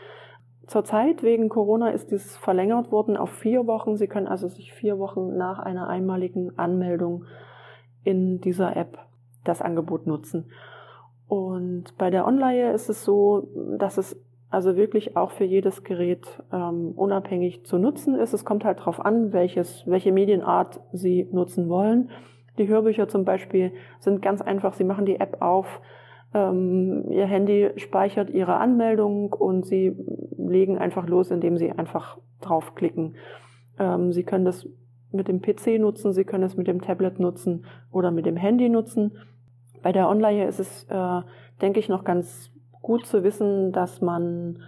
Zurzeit 0.66 1.22
wegen 1.22 1.48
Corona 1.48 1.90
ist 1.90 2.10
dies 2.10 2.36
verlängert 2.36 2.92
worden 2.92 3.16
auf 3.16 3.30
vier 3.30 3.66
Wochen. 3.66 3.96
Sie 3.96 4.06
können 4.06 4.28
also 4.28 4.48
sich 4.48 4.74
vier 4.74 4.98
Wochen 4.98 5.34
nach 5.38 5.58
einer 5.58 5.88
einmaligen 5.88 6.58
Anmeldung 6.58 7.24
in 8.08 8.40
dieser 8.40 8.74
App 8.74 8.98
das 9.44 9.60
Angebot 9.60 10.06
nutzen. 10.06 10.46
Und 11.26 11.98
bei 11.98 12.08
der 12.08 12.26
Online 12.26 12.72
ist 12.72 12.88
es 12.88 13.04
so, 13.04 13.48
dass 13.78 13.98
es 13.98 14.18
also 14.48 14.76
wirklich 14.76 15.14
auch 15.14 15.30
für 15.30 15.44
jedes 15.44 15.84
Gerät 15.84 16.26
ähm, 16.50 16.92
unabhängig 16.96 17.66
zu 17.66 17.76
nutzen 17.76 18.14
ist. 18.14 18.32
Es 18.32 18.46
kommt 18.46 18.64
halt 18.64 18.78
darauf 18.78 19.04
an, 19.04 19.34
welches, 19.34 19.86
welche 19.86 20.10
Medienart 20.10 20.80
Sie 20.94 21.28
nutzen 21.32 21.68
wollen. 21.68 22.08
Die 22.56 22.66
Hörbücher 22.66 23.08
zum 23.08 23.26
Beispiel 23.26 23.72
sind 23.98 24.22
ganz 24.22 24.40
einfach. 24.40 24.72
Sie 24.72 24.84
machen 24.84 25.04
die 25.04 25.20
App 25.20 25.42
auf, 25.42 25.82
ähm, 26.32 27.10
Ihr 27.10 27.26
Handy 27.26 27.72
speichert 27.76 28.30
Ihre 28.30 28.56
Anmeldung 28.56 29.34
und 29.34 29.66
Sie 29.66 29.94
legen 30.38 30.78
einfach 30.78 31.06
los, 31.06 31.30
indem 31.30 31.58
Sie 31.58 31.70
einfach 31.70 32.16
draufklicken. 32.40 33.16
Ähm, 33.78 34.12
Sie 34.12 34.24
können 34.24 34.46
das 34.46 34.66
mit 35.12 35.28
dem 35.28 35.40
PC 35.40 35.78
nutzen, 35.78 36.12
Sie 36.12 36.24
können 36.24 36.44
es 36.44 36.56
mit 36.56 36.66
dem 36.66 36.80
Tablet 36.80 37.18
nutzen 37.18 37.64
oder 37.90 38.10
mit 38.10 38.26
dem 38.26 38.36
Handy 38.36 38.68
nutzen. 38.68 39.12
Bei 39.82 39.92
der 39.92 40.08
Online 40.08 40.46
ist 40.46 40.60
es, 40.60 40.84
äh, 40.84 41.22
denke 41.60 41.80
ich, 41.80 41.88
noch 41.88 42.04
ganz 42.04 42.50
gut 42.82 43.06
zu 43.06 43.22
wissen, 43.24 43.72
dass 43.72 44.00
man, 44.00 44.60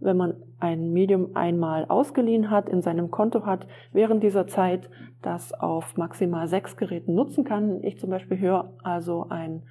wenn 0.00 0.16
man 0.16 0.34
ein 0.58 0.92
Medium 0.92 1.34
einmal 1.34 1.86
ausgeliehen 1.86 2.50
hat, 2.50 2.68
in 2.68 2.82
seinem 2.82 3.10
Konto 3.10 3.46
hat, 3.46 3.66
während 3.92 4.22
dieser 4.22 4.46
Zeit 4.46 4.90
das 5.22 5.52
auf 5.52 5.96
maximal 5.96 6.48
sechs 6.48 6.76
Geräten 6.76 7.14
nutzen 7.14 7.44
kann. 7.44 7.82
Ich 7.82 7.98
zum 7.98 8.10
Beispiel 8.10 8.38
höre 8.38 8.72
also 8.82 9.26
ein 9.28 9.62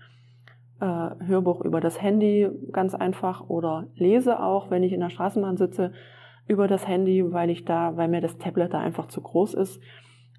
äh, 0.80 0.86
Hörbuch 0.86 1.62
über 1.62 1.82
das 1.82 2.02
Handy 2.02 2.50
ganz 2.72 2.96
einfach 2.96 3.50
oder 3.50 3.88
lese 3.96 4.42
auch, 4.42 4.70
wenn 4.70 4.84
ich 4.84 4.94
in 4.94 5.02
der 5.02 5.10
Straßenbahn 5.10 5.58
sitze, 5.58 5.92
über 6.48 6.68
das 6.68 6.88
Handy, 6.88 7.32
weil 7.32 7.50
ich 7.50 7.66
da, 7.66 7.96
weil 7.96 8.08
mir 8.08 8.22
das 8.22 8.38
Tablet 8.38 8.74
da 8.74 8.80
einfach 8.80 9.08
zu 9.08 9.22
groß 9.22 9.54
ist. 9.54 9.80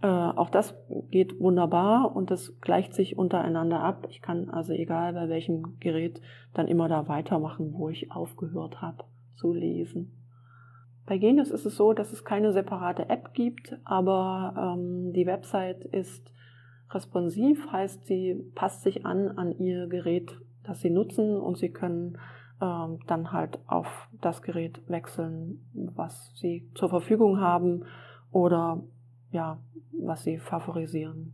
Äh, 0.02 0.06
auch 0.06 0.48
das 0.48 0.74
geht 1.10 1.38
wunderbar 1.40 2.14
und 2.16 2.30
das 2.30 2.58
gleicht 2.60 2.94
sich 2.94 3.18
untereinander 3.18 3.80
ab. 3.80 4.06
Ich 4.10 4.22
kann 4.22 4.48
also 4.48 4.72
egal 4.72 5.12
bei 5.12 5.28
welchem 5.28 5.78
Gerät 5.78 6.20
dann 6.54 6.68
immer 6.68 6.88
da 6.88 7.06
weitermachen, 7.08 7.74
wo 7.74 7.90
ich 7.90 8.10
aufgehört 8.10 8.80
habe 8.80 9.04
zu 9.34 9.52
lesen. 9.52 10.16
Bei 11.06 11.18
Genius 11.18 11.50
ist 11.50 11.66
es 11.66 11.76
so, 11.76 11.92
dass 11.92 12.12
es 12.12 12.24
keine 12.24 12.52
separate 12.52 13.08
App 13.08 13.34
gibt, 13.34 13.76
aber 13.84 14.76
ähm, 14.78 15.12
die 15.12 15.26
Website 15.26 15.84
ist 15.84 16.32
responsiv, 16.90 17.70
heißt 17.70 18.06
sie 18.06 18.36
passt 18.54 18.82
sich 18.82 19.04
an 19.04 19.28
an 19.28 19.52
ihr 19.58 19.86
Gerät, 19.86 20.38
das 20.62 20.80
sie 20.80 20.90
nutzen 20.90 21.36
und 21.36 21.58
sie 21.58 21.70
können 21.70 22.16
ähm, 22.62 23.00
dann 23.06 23.32
halt 23.32 23.58
auf 23.66 24.08
das 24.20 24.40
Gerät 24.42 24.80
wechseln, 24.88 25.60
was 25.72 26.32
sie 26.36 26.70
zur 26.74 26.88
Verfügung 26.88 27.40
haben 27.40 27.84
oder 28.30 28.82
ja, 29.30 29.58
was 29.92 30.24
sie 30.24 30.38
favorisieren. 30.38 31.32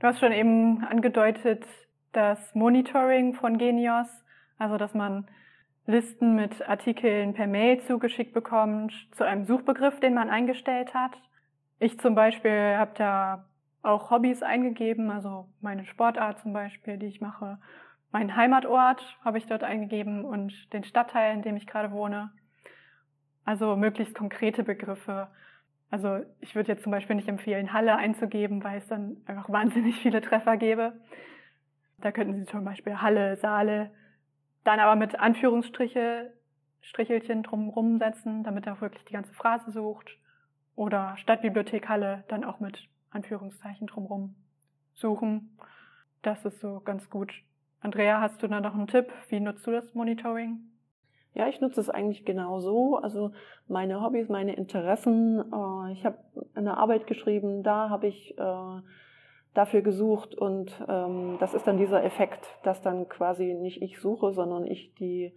Du 0.00 0.06
hast 0.06 0.20
schon 0.20 0.32
eben 0.32 0.84
angedeutet, 0.84 1.64
das 2.12 2.54
Monitoring 2.54 3.34
von 3.34 3.58
Genios, 3.58 4.08
also 4.58 4.76
dass 4.76 4.94
man 4.94 5.26
Listen 5.86 6.36
mit 6.36 6.68
Artikeln 6.68 7.34
per 7.34 7.46
Mail 7.46 7.80
zugeschickt 7.80 8.32
bekommt 8.32 8.92
zu 9.12 9.24
einem 9.24 9.44
Suchbegriff, 9.44 9.98
den 9.98 10.14
man 10.14 10.30
eingestellt 10.30 10.94
hat. 10.94 11.12
Ich 11.80 11.98
zum 11.98 12.14
Beispiel 12.14 12.76
habe 12.76 12.92
da 12.96 13.44
auch 13.82 14.10
Hobbys 14.10 14.42
eingegeben, 14.42 15.10
also 15.10 15.48
meine 15.60 15.84
Sportart 15.86 16.38
zum 16.38 16.52
Beispiel, 16.52 16.98
die 16.98 17.06
ich 17.06 17.20
mache. 17.20 17.58
Meinen 18.12 18.36
Heimatort 18.36 19.18
habe 19.24 19.38
ich 19.38 19.46
dort 19.46 19.64
eingegeben 19.64 20.24
und 20.24 20.72
den 20.72 20.84
Stadtteil, 20.84 21.34
in 21.34 21.42
dem 21.42 21.56
ich 21.56 21.66
gerade 21.66 21.90
wohne. 21.90 22.30
Also 23.44 23.74
möglichst 23.74 24.14
konkrete 24.14 24.62
Begriffe. 24.62 25.28
Also 25.92 26.20
ich 26.40 26.54
würde 26.54 26.72
jetzt 26.72 26.84
zum 26.84 26.90
Beispiel 26.90 27.16
nicht 27.16 27.28
empfehlen, 27.28 27.74
Halle 27.74 27.94
einzugeben, 27.96 28.64
weil 28.64 28.78
es 28.78 28.86
dann 28.86 29.18
einfach 29.26 29.50
wahnsinnig 29.50 29.96
viele 30.00 30.22
Treffer 30.22 30.56
gäbe. 30.56 30.94
Da 31.98 32.12
könnten 32.12 32.34
Sie 32.34 32.46
zum 32.46 32.64
Beispiel 32.64 33.02
Halle, 33.02 33.36
Saale, 33.36 33.90
dann 34.64 34.80
aber 34.80 34.96
mit 34.96 35.20
Anführungsstriche, 35.20 36.32
Strichelchen 36.80 37.42
drumherum 37.42 37.98
setzen, 37.98 38.42
damit 38.42 38.66
er 38.66 38.72
auch 38.72 38.80
wirklich 38.80 39.04
die 39.04 39.12
ganze 39.12 39.34
Phrase 39.34 39.70
sucht. 39.70 40.16
Oder 40.76 41.14
Stadtbibliothek 41.18 41.90
Halle 41.90 42.24
dann 42.28 42.42
auch 42.42 42.58
mit 42.58 42.88
Anführungszeichen 43.10 43.86
drumherum 43.86 44.34
suchen. 44.94 45.58
Das 46.22 46.42
ist 46.46 46.60
so 46.60 46.80
ganz 46.80 47.10
gut. 47.10 47.34
Andrea, 47.80 48.18
hast 48.18 48.42
du 48.42 48.48
da 48.48 48.62
noch 48.62 48.74
einen 48.74 48.86
Tipp? 48.86 49.12
Wie 49.28 49.40
nutzt 49.40 49.66
du 49.66 49.70
das 49.72 49.92
Monitoring? 49.92 50.60
Ja, 51.34 51.48
ich 51.48 51.60
nutze 51.60 51.80
es 51.80 51.88
eigentlich 51.88 52.24
genau 52.24 52.60
so. 52.60 52.96
Also 52.96 53.32
meine 53.66 54.02
Hobbys, 54.02 54.28
meine 54.28 54.54
Interessen. 54.54 55.40
Äh, 55.40 55.92
ich 55.92 56.04
habe 56.04 56.18
eine 56.54 56.76
Arbeit 56.76 57.06
geschrieben, 57.06 57.62
da 57.62 57.88
habe 57.88 58.06
ich 58.06 58.36
äh, 58.38 58.80
dafür 59.54 59.82
gesucht 59.82 60.34
und 60.34 60.82
ähm, 60.88 61.36
das 61.40 61.54
ist 61.54 61.66
dann 61.66 61.78
dieser 61.78 62.04
Effekt, 62.04 62.46
dass 62.62 62.80
dann 62.82 63.08
quasi 63.08 63.54
nicht 63.54 63.82
ich 63.82 64.00
suche, 64.00 64.32
sondern 64.32 64.66
ich 64.66 64.94
die 64.94 65.34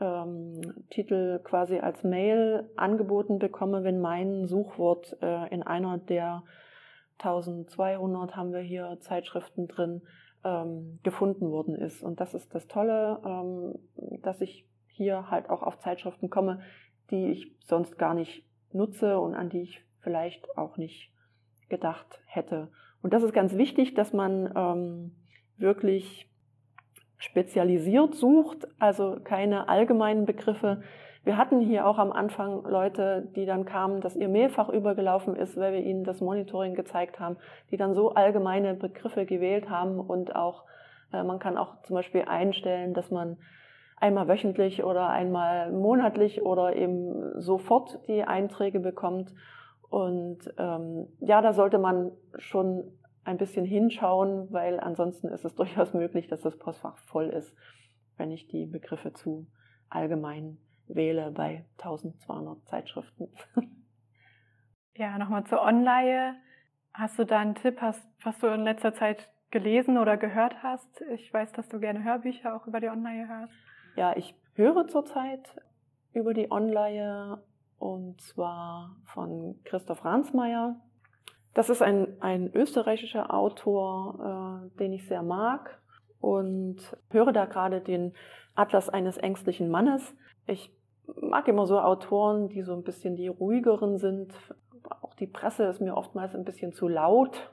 ähm, 0.00 0.84
Titel 0.90 1.38
quasi 1.40 1.78
als 1.78 2.02
Mail 2.02 2.68
angeboten 2.76 3.38
bekomme, 3.38 3.84
wenn 3.84 4.00
mein 4.00 4.46
Suchwort 4.46 5.16
äh, 5.22 5.48
in 5.52 5.62
einer 5.62 5.98
der 5.98 6.42
1200 7.18 8.34
haben 8.34 8.52
wir 8.52 8.60
hier 8.60 8.98
Zeitschriften 9.00 9.68
drin 9.68 10.02
ähm, 10.44 10.98
gefunden 11.04 11.50
worden 11.50 11.76
ist. 11.76 12.02
Und 12.02 12.20
das 12.20 12.34
ist 12.34 12.52
das 12.54 12.66
Tolle, 12.66 13.20
ähm, 13.24 13.74
dass 14.22 14.40
ich 14.40 14.66
hier 14.92 15.30
halt 15.30 15.50
auch 15.50 15.62
auf 15.62 15.78
Zeitschriften 15.78 16.30
komme, 16.30 16.60
die 17.10 17.30
ich 17.30 17.56
sonst 17.64 17.98
gar 17.98 18.14
nicht 18.14 18.44
nutze 18.72 19.18
und 19.18 19.34
an 19.34 19.48
die 19.48 19.62
ich 19.62 19.84
vielleicht 20.00 20.56
auch 20.56 20.76
nicht 20.76 21.12
gedacht 21.68 22.20
hätte. 22.26 22.70
Und 23.02 23.12
das 23.12 23.22
ist 23.22 23.32
ganz 23.32 23.56
wichtig, 23.56 23.94
dass 23.94 24.12
man 24.12 24.52
ähm, 24.54 25.16
wirklich 25.56 26.28
spezialisiert 27.18 28.14
sucht, 28.14 28.66
also 28.78 29.18
keine 29.22 29.68
allgemeinen 29.68 30.24
Begriffe. 30.24 30.82
Wir 31.24 31.36
hatten 31.36 31.60
hier 31.60 31.86
auch 31.86 31.98
am 31.98 32.10
Anfang 32.10 32.64
Leute, 32.64 33.28
die 33.36 33.46
dann 33.46 33.64
kamen, 33.64 34.00
dass 34.00 34.16
ihr 34.16 34.28
Mailfach 34.28 34.68
übergelaufen 34.68 35.36
ist, 35.36 35.56
weil 35.56 35.72
wir 35.72 35.80
ihnen 35.80 36.02
das 36.02 36.20
Monitoring 36.20 36.74
gezeigt 36.74 37.20
haben, 37.20 37.36
die 37.70 37.76
dann 37.76 37.94
so 37.94 38.14
allgemeine 38.14 38.74
Begriffe 38.74 39.24
gewählt 39.24 39.70
haben 39.70 40.00
und 40.00 40.34
auch, 40.34 40.64
äh, 41.12 41.22
man 41.22 41.38
kann 41.38 41.56
auch 41.56 41.80
zum 41.82 41.94
Beispiel 41.94 42.22
einstellen, 42.22 42.92
dass 42.92 43.10
man 43.12 43.36
einmal 44.02 44.26
wöchentlich 44.26 44.82
oder 44.82 45.08
einmal 45.08 45.70
monatlich 45.70 46.42
oder 46.42 46.74
eben 46.74 47.40
sofort 47.40 48.06
die 48.08 48.24
Einträge 48.24 48.80
bekommt. 48.80 49.32
Und 49.88 50.40
ähm, 50.58 51.06
ja, 51.20 51.40
da 51.40 51.52
sollte 51.52 51.78
man 51.78 52.10
schon 52.38 52.84
ein 53.24 53.38
bisschen 53.38 53.64
hinschauen, 53.64 54.52
weil 54.52 54.80
ansonsten 54.80 55.28
ist 55.28 55.44
es 55.44 55.54
durchaus 55.56 55.94
möglich, 55.94 56.26
dass 56.26 56.40
das 56.40 56.58
Postfach 56.58 56.98
voll 56.98 57.28
ist, 57.28 57.54
wenn 58.16 58.32
ich 58.32 58.48
die 58.48 58.66
Begriffe 58.66 59.12
zu 59.12 59.46
allgemein 59.88 60.58
wähle 60.88 61.30
bei 61.30 61.64
1200 61.78 62.66
Zeitschriften. 62.66 63.28
Ja, 64.94 65.16
nochmal 65.16 65.44
zur 65.44 65.62
Online. 65.62 66.36
Hast 66.92 67.18
du 67.18 67.24
da 67.24 67.38
einen 67.38 67.54
Tipp, 67.54 67.80
hast, 67.80 68.06
was 68.22 68.38
du 68.40 68.48
in 68.48 68.60
letzter 68.60 68.92
Zeit 68.92 69.30
gelesen 69.50 69.96
oder 69.96 70.18
gehört 70.18 70.62
hast? 70.62 71.00
Ich 71.14 71.32
weiß, 71.32 71.52
dass 71.52 71.66
du 71.70 71.80
gerne 71.80 72.04
Hörbücher 72.04 72.54
auch 72.54 72.66
über 72.66 72.78
die 72.78 72.90
Online 72.90 73.26
hörst. 73.26 73.54
Ja, 73.94 74.16
ich 74.16 74.34
höre 74.54 74.86
zurzeit 74.88 75.54
über 76.12 76.32
die 76.32 76.50
Online 76.50 77.42
und 77.78 78.20
zwar 78.22 78.96
von 79.04 79.60
Christoph 79.64 80.04
Ransmayr. 80.04 80.76
Das 81.52 81.68
ist 81.68 81.82
ein, 81.82 82.16
ein 82.20 82.50
österreichischer 82.54 83.34
Autor, 83.34 84.70
äh, 84.72 84.78
den 84.78 84.94
ich 84.94 85.06
sehr 85.06 85.22
mag 85.22 85.78
und 86.20 86.78
höre 87.10 87.32
da 87.32 87.44
gerade 87.44 87.82
den 87.82 88.14
Atlas 88.54 88.88
eines 88.88 89.18
ängstlichen 89.18 89.68
Mannes. 89.68 90.14
Ich 90.46 90.74
mag 91.20 91.46
immer 91.48 91.66
so 91.66 91.78
Autoren, 91.78 92.48
die 92.48 92.62
so 92.62 92.72
ein 92.72 92.84
bisschen 92.84 93.14
die 93.14 93.28
ruhigeren 93.28 93.98
sind. 93.98 94.32
Auch 95.02 95.14
die 95.14 95.26
Presse 95.26 95.64
ist 95.64 95.80
mir 95.80 95.96
oftmals 95.96 96.34
ein 96.34 96.44
bisschen 96.44 96.72
zu 96.72 96.88
laut, 96.88 97.52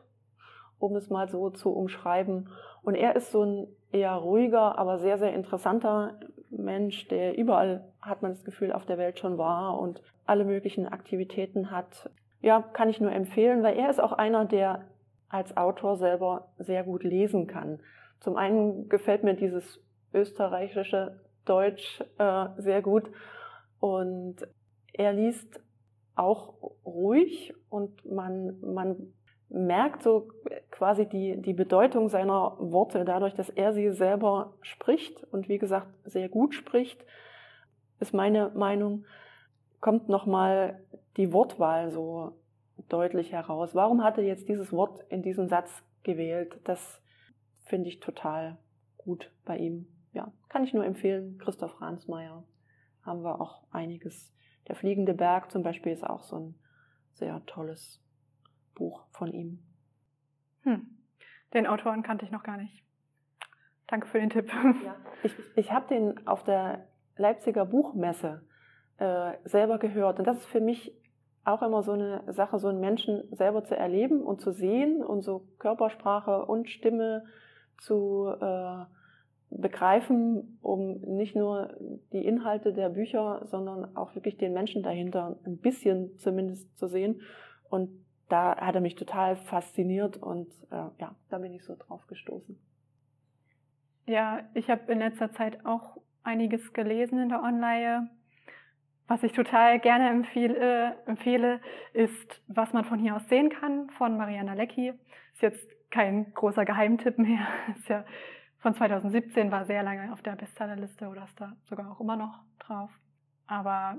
um 0.77 0.95
es 0.95 1.09
mal 1.09 1.27
so 1.27 1.49
zu 1.49 1.71
umschreiben. 1.71 2.49
Und 2.81 2.95
er 2.95 3.15
ist 3.15 3.31
so 3.31 3.43
ein 3.43 3.67
eher 3.91 4.13
ruhiger, 4.13 4.77
aber 4.77 4.99
sehr, 4.99 5.17
sehr 5.17 5.33
interessanter 5.33 6.19
Mensch, 6.49 7.07
der 7.07 7.37
überall, 7.37 7.83
hat 8.01 8.21
man 8.21 8.31
das 8.31 8.43
Gefühl, 8.43 8.71
auf 8.71 8.85
der 8.85 8.97
Welt 8.97 9.19
schon 9.19 9.37
war 9.37 9.79
und 9.79 10.01
alle 10.25 10.45
möglichen 10.45 10.87
Aktivitäten 10.87 11.71
hat. 11.71 12.09
Ja, 12.41 12.61
kann 12.61 12.89
ich 12.89 13.01
nur 13.01 13.11
empfehlen, 13.11 13.63
weil 13.63 13.77
er 13.77 13.89
ist 13.89 13.99
auch 13.99 14.13
einer, 14.13 14.45
der 14.45 14.85
als 15.27 15.55
Autor 15.57 15.97
selber 15.97 16.49
sehr 16.57 16.83
gut 16.83 17.03
lesen 17.03 17.47
kann. 17.47 17.79
Zum 18.19 18.35
einen 18.35 18.89
gefällt 18.89 19.23
mir 19.23 19.35
dieses 19.35 19.79
österreichische 20.13 21.19
Deutsch 21.45 22.03
äh, 22.17 22.47
sehr 22.57 22.81
gut 22.81 23.09
und 23.79 24.37
er 24.93 25.13
liest 25.13 25.61
auch 26.15 26.55
ruhig 26.85 27.53
und 27.69 28.05
man, 28.05 28.59
man 28.61 29.13
merkt 29.49 30.03
so 30.03 30.29
quasi 30.71 31.05
die, 31.07 31.41
die 31.41 31.53
Bedeutung 31.53 32.09
seiner 32.09 32.55
Worte 32.59 33.05
dadurch, 33.05 33.33
dass 33.33 33.49
er 33.49 33.73
sie 33.73 33.91
selber 33.91 34.53
spricht 34.61 35.23
und 35.31 35.49
wie 35.49 35.57
gesagt 35.57 35.87
sehr 36.05 36.29
gut 36.29 36.53
spricht, 36.53 37.03
ist 37.99 38.13
meine 38.13 38.49
Meinung, 38.49 39.05
kommt 39.81 40.09
nochmal 40.09 40.81
die 41.17 41.33
Wortwahl 41.33 41.91
so 41.91 42.33
deutlich 42.87 43.31
heraus. 43.31 43.75
Warum 43.75 44.03
hat 44.03 44.17
er 44.17 44.23
jetzt 44.23 44.47
dieses 44.47 44.71
Wort 44.71 45.03
in 45.09 45.21
diesem 45.21 45.47
Satz 45.47 45.83
gewählt? 46.03 46.59
Das 46.63 47.01
finde 47.65 47.89
ich 47.89 47.99
total 47.99 48.57
gut 48.97 49.31
bei 49.45 49.57
ihm. 49.57 49.87
ja, 50.13 50.31
kann 50.49 50.63
ich 50.63 50.73
nur 50.73 50.85
empfehlen. 50.85 51.37
Christoph 51.37 51.81
Ransmayr 51.81 52.43
haben 53.03 53.23
wir 53.23 53.41
auch 53.41 53.63
einiges. 53.71 54.33
Der 54.67 54.75
fliegende 54.75 55.13
Berg 55.13 55.51
zum 55.51 55.63
Beispiel 55.63 55.91
ist 55.91 56.07
auch 56.07 56.23
so 56.23 56.35
ein 56.37 56.55
sehr 57.13 57.43
tolles 57.45 58.01
Buch 58.75 59.03
von 59.11 59.33
ihm. 59.33 59.59
Hm. 60.63 60.97
Den 61.53 61.67
Autoren 61.67 62.03
kannte 62.03 62.25
ich 62.25 62.31
noch 62.31 62.43
gar 62.43 62.57
nicht. 62.57 62.83
Danke 63.87 64.07
für 64.07 64.19
den 64.19 64.29
Tipp. 64.29 64.51
Ja. 64.83 64.95
Ich, 65.23 65.35
ich 65.55 65.71
habe 65.71 65.87
den 65.87 66.27
auf 66.27 66.43
der 66.43 66.87
Leipziger 67.17 67.65
Buchmesse 67.65 68.43
äh, 68.97 69.33
selber 69.45 69.79
gehört. 69.79 70.19
Und 70.19 70.25
das 70.25 70.37
ist 70.37 70.45
für 70.45 70.61
mich 70.61 70.93
auch 71.43 71.61
immer 71.61 71.81
so 71.83 71.93
eine 71.93 72.23
Sache, 72.31 72.59
so 72.59 72.67
einen 72.67 72.79
Menschen 72.79 73.23
selber 73.35 73.63
zu 73.63 73.75
erleben 73.75 74.21
und 74.21 74.41
zu 74.41 74.51
sehen 74.51 75.03
und 75.03 75.21
so 75.21 75.47
Körpersprache 75.57 76.45
und 76.45 76.69
Stimme 76.69 77.25
zu 77.79 78.27
äh, 78.39 78.85
begreifen, 79.49 80.59
um 80.61 81.01
nicht 81.01 81.35
nur 81.35 81.73
die 82.13 82.23
Inhalte 82.23 82.73
der 82.73 82.89
Bücher, 82.89 83.41
sondern 83.45 83.95
auch 83.95 84.13
wirklich 84.15 84.37
den 84.37 84.53
Menschen 84.53 84.83
dahinter 84.83 85.39
ein 85.45 85.57
bisschen 85.57 86.17
zumindest 86.17 86.77
zu 86.77 86.87
sehen. 86.87 87.21
Und 87.69 87.89
da 88.29 88.55
hat 88.57 88.75
er 88.75 88.81
mich 88.81 88.95
total 88.95 89.35
fasziniert 89.35 90.17
und 90.17 90.47
äh, 90.71 90.75
ja, 90.99 91.15
da 91.29 91.37
bin 91.39 91.53
ich 91.53 91.63
so 91.63 91.75
drauf 91.75 92.05
gestoßen. 92.07 92.57
Ja, 94.05 94.41
ich 94.53 94.69
habe 94.69 94.91
in 94.91 94.99
letzter 94.99 95.31
Zeit 95.33 95.65
auch 95.65 95.97
einiges 96.23 96.73
gelesen 96.73 97.19
in 97.19 97.29
der 97.29 97.41
Online. 97.41 98.09
Was 99.07 99.23
ich 99.23 99.31
total 99.31 99.79
gerne 99.79 100.09
empfehle, 100.09 100.95
empfehle, 101.07 101.59
ist, 101.93 102.41
was 102.47 102.73
man 102.73 102.85
von 102.85 102.99
hier 102.99 103.15
aus 103.15 103.27
sehen 103.27 103.49
kann, 103.49 103.89
von 103.91 104.17
Mariana 104.17 104.53
Lecki. 104.53 104.93
Ist 105.33 105.41
jetzt 105.41 105.91
kein 105.91 106.31
großer 106.33 106.65
Geheimtipp 106.65 107.17
mehr. 107.17 107.47
Ist 107.75 107.89
ja 107.89 108.05
von 108.59 108.75
2017, 108.75 109.51
war 109.51 109.65
sehr 109.65 109.83
lange 109.83 110.11
auf 110.13 110.21
der 110.21 110.35
Bestsellerliste 110.35 111.07
oder 111.07 111.23
ist 111.23 111.39
da 111.39 111.53
sogar 111.63 111.91
auch 111.91 112.01
immer 112.01 112.17
noch 112.17 112.39
drauf. 112.59 112.91
Aber 113.47 113.97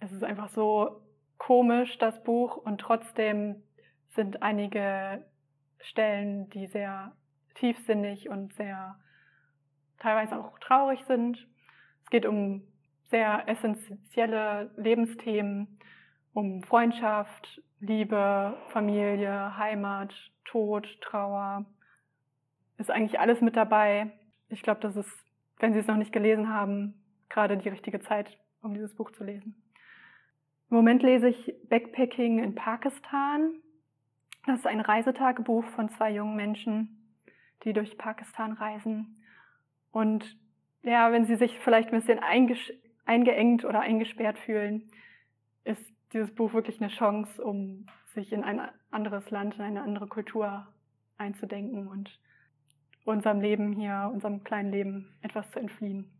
es 0.00 0.12
ist 0.12 0.22
einfach 0.22 0.48
so 0.48 1.00
komisch, 1.38 1.98
das 1.98 2.22
Buch, 2.22 2.56
und 2.56 2.80
trotzdem 2.80 3.62
sind 4.14 4.42
einige 4.42 5.24
Stellen, 5.80 6.48
die 6.50 6.66
sehr 6.66 7.12
tiefsinnig 7.54 8.28
und 8.28 8.54
sehr 8.54 8.96
teilweise 9.98 10.38
auch 10.38 10.58
traurig 10.58 11.00
sind. 11.06 11.46
Es 12.04 12.10
geht 12.10 12.26
um 12.26 12.62
sehr 13.10 13.48
essentielle 13.48 14.70
Lebensthemen, 14.76 15.78
um 16.32 16.62
Freundschaft, 16.62 17.62
Liebe, 17.80 18.56
Familie, 18.68 19.56
Heimat, 19.56 20.14
Tod, 20.44 20.88
Trauer. 21.00 21.66
Ist 22.78 22.90
eigentlich 22.90 23.20
alles 23.20 23.40
mit 23.40 23.56
dabei. 23.56 24.12
Ich 24.48 24.62
glaube, 24.62 24.80
das 24.80 24.96
ist, 24.96 25.10
wenn 25.58 25.72
Sie 25.72 25.78
es 25.78 25.86
noch 25.86 25.96
nicht 25.96 26.12
gelesen 26.12 26.48
haben, 26.48 26.94
gerade 27.28 27.56
die 27.56 27.68
richtige 27.68 28.00
Zeit, 28.00 28.38
um 28.62 28.74
dieses 28.74 28.94
Buch 28.94 29.10
zu 29.12 29.24
lesen. 29.24 29.62
Im 30.70 30.76
Moment 30.76 31.02
lese 31.02 31.28
ich 31.28 31.54
Backpacking 31.68 32.42
in 32.42 32.54
Pakistan. 32.54 33.61
Das 34.46 34.58
ist 34.58 34.66
ein 34.66 34.80
Reisetagebuch 34.80 35.64
von 35.66 35.88
zwei 35.90 36.10
jungen 36.12 36.36
Menschen, 36.36 37.14
die 37.64 37.72
durch 37.72 37.96
Pakistan 37.96 38.52
reisen. 38.52 39.22
Und 39.92 40.36
ja, 40.82 41.12
wenn 41.12 41.26
Sie 41.26 41.36
sich 41.36 41.58
vielleicht 41.60 41.92
ein 41.92 42.00
bisschen 42.00 42.18
eingeengt 43.04 43.64
oder 43.64 43.80
eingesperrt 43.80 44.38
fühlen, 44.38 44.90
ist 45.64 45.92
dieses 46.12 46.34
Buch 46.34 46.52
wirklich 46.54 46.80
eine 46.80 46.90
Chance, 46.90 47.42
um 47.42 47.86
sich 48.14 48.32
in 48.32 48.42
ein 48.42 48.60
anderes 48.90 49.30
Land, 49.30 49.54
in 49.56 49.62
eine 49.62 49.82
andere 49.82 50.06
Kultur 50.06 50.66
einzudenken 51.18 51.86
und 51.86 52.20
unserem 53.04 53.40
Leben 53.40 53.72
hier, 53.72 54.10
unserem 54.12 54.44
kleinen 54.44 54.70
Leben 54.70 55.14
etwas 55.22 55.50
zu 55.50 55.60
entfliehen. 55.60 56.10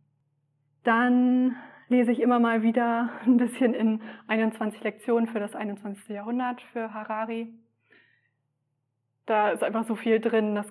Dann 0.85 1.57
lese 1.89 2.13
ich 2.13 2.21
immer 2.21 2.41
mal 2.41 2.63
wieder 2.63 3.11
ein 3.27 3.37
bisschen 3.37 3.75
in 3.75 4.01
21 4.29 4.83
Lektionen 4.83 5.29
für 5.29 5.41
das 5.41 5.55
21. 5.55 6.09
Jahrhundert 6.09 6.61
für 6.73 6.93
Harari. 6.95 7.53
Da 9.27 9.51
ist 9.51 9.63
einfach 9.63 9.85
so 9.85 9.95
viel 9.95 10.21
drin, 10.21 10.55
das 10.55 10.67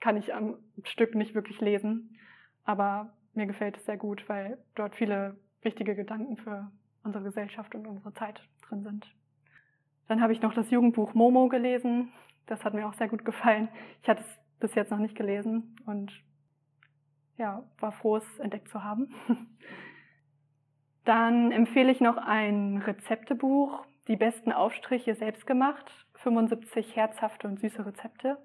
kann 0.00 0.16
ich 0.16 0.34
am 0.34 0.56
Stück 0.84 1.14
nicht 1.14 1.34
wirklich 1.34 1.60
lesen. 1.60 2.18
Aber 2.64 3.12
mir 3.34 3.46
gefällt 3.46 3.76
es 3.76 3.84
sehr 3.84 3.96
gut, 3.96 4.28
weil 4.28 4.58
dort 4.74 4.94
viele 4.96 5.36
wichtige 5.62 5.94
Gedanken 5.94 6.36
für 6.36 6.70
unsere 7.02 7.24
Gesellschaft 7.24 7.74
und 7.74 7.86
unsere 7.86 8.12
Zeit 8.14 8.40
drin 8.62 8.82
sind. 8.82 9.06
Dann 10.08 10.20
habe 10.20 10.32
ich 10.32 10.42
noch 10.42 10.54
das 10.54 10.70
Jugendbuch 10.70 11.14
Momo 11.14 11.48
gelesen. 11.48 12.12
Das 12.46 12.64
hat 12.64 12.74
mir 12.74 12.86
auch 12.86 12.94
sehr 12.94 13.08
gut 13.08 13.24
gefallen. 13.24 13.68
Ich 14.02 14.08
hatte 14.08 14.22
es 14.22 14.40
bis 14.58 14.74
jetzt 14.74 14.90
noch 14.90 14.98
nicht 14.98 15.14
gelesen 15.14 15.76
und 15.86 16.12
ja, 17.38 17.64
war 17.78 17.92
froh, 17.92 18.16
es 18.16 18.38
entdeckt 18.38 18.68
zu 18.68 18.84
haben. 18.84 19.14
Dann 21.04 21.52
empfehle 21.52 21.90
ich 21.90 22.00
noch 22.00 22.18
ein 22.18 22.78
Rezeptebuch, 22.78 23.84
die 24.08 24.16
besten 24.16 24.52
Aufstriche 24.52 25.14
selbst 25.14 25.46
gemacht, 25.46 25.90
75 26.14 26.96
herzhafte 26.96 27.46
und 27.48 27.60
süße 27.60 27.84
Rezepte. 27.86 28.38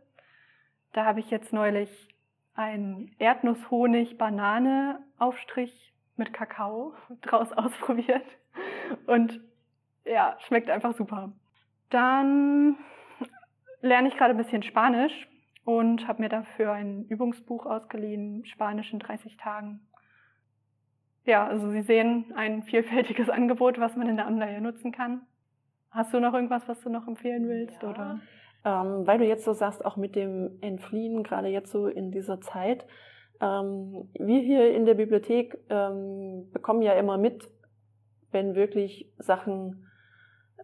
Da 0.94 1.06
habe 1.06 1.20
ich 1.20 1.30
jetzt 1.30 1.54
neulich 1.54 2.08
einen 2.54 3.14
Erdnuss-Honig-Banane-Aufstrich 3.20 5.94
mit 6.16 6.34
Kakao 6.34 6.94
draus 7.22 7.52
ausprobiert. 7.52 8.26
Und 9.06 9.42
ja, 10.06 10.38
schmeckt 10.48 10.70
einfach 10.70 10.96
super. 10.96 11.34
Dann 11.90 12.78
lerne 13.82 14.08
ich 14.08 14.18
gerade 14.18 14.32
ein 14.32 14.38
bisschen 14.38 14.64
Spanisch 14.64 15.28
und 15.64 16.08
habe 16.08 16.22
mir 16.22 16.30
dafür 16.30 16.72
ein 16.72 17.06
Übungsbuch 17.06 17.66
ausgeliehen, 17.66 18.46
Spanisch 18.46 18.94
in 18.94 19.00
30 19.00 19.38
Tagen. 19.38 19.82
Ja, 21.26 21.48
also 21.48 21.72
Sie 21.72 21.82
sehen 21.82 22.32
ein 22.36 22.64
vielfältiges 22.64 23.30
Angebot, 23.30 23.80
was 23.80 23.96
man 23.96 24.08
in 24.08 24.18
der 24.18 24.28
Anleihe 24.28 24.62
nutzen 24.62 24.92
kann. 24.92 25.22
Hast 25.96 26.14
du 26.14 26.20
noch 26.20 26.34
irgendwas, 26.34 26.68
was 26.68 26.82
du 26.82 26.90
noch 26.90 27.08
empfehlen 27.08 27.48
willst? 27.48 27.82
Ja. 27.82 27.90
Oder? 27.90 28.20
Ähm, 28.66 29.08
weil 29.08 29.18
du 29.18 29.26
jetzt 29.26 29.46
so 29.46 29.54
sagst, 29.54 29.86
auch 29.86 29.96
mit 29.96 30.16
dem 30.16 30.58
Entfliehen, 30.60 31.24
gerade 31.24 31.48
jetzt 31.48 31.72
so 31.72 31.88
in 31.88 32.12
dieser 32.12 32.42
Zeit. 32.42 32.86
Ähm, 33.40 34.10
wir 34.20 34.42
hier 34.42 34.76
in 34.76 34.86
der 34.86 34.96
Bibliothek 34.96 35.58
ähm, 35.70 36.50
bekommen 36.52 36.82
ja 36.82 36.94
immer 36.94 37.18
mit, 37.18 37.50
wenn 38.32 38.56
wirklich 38.56 39.10
Sachen 39.20 39.88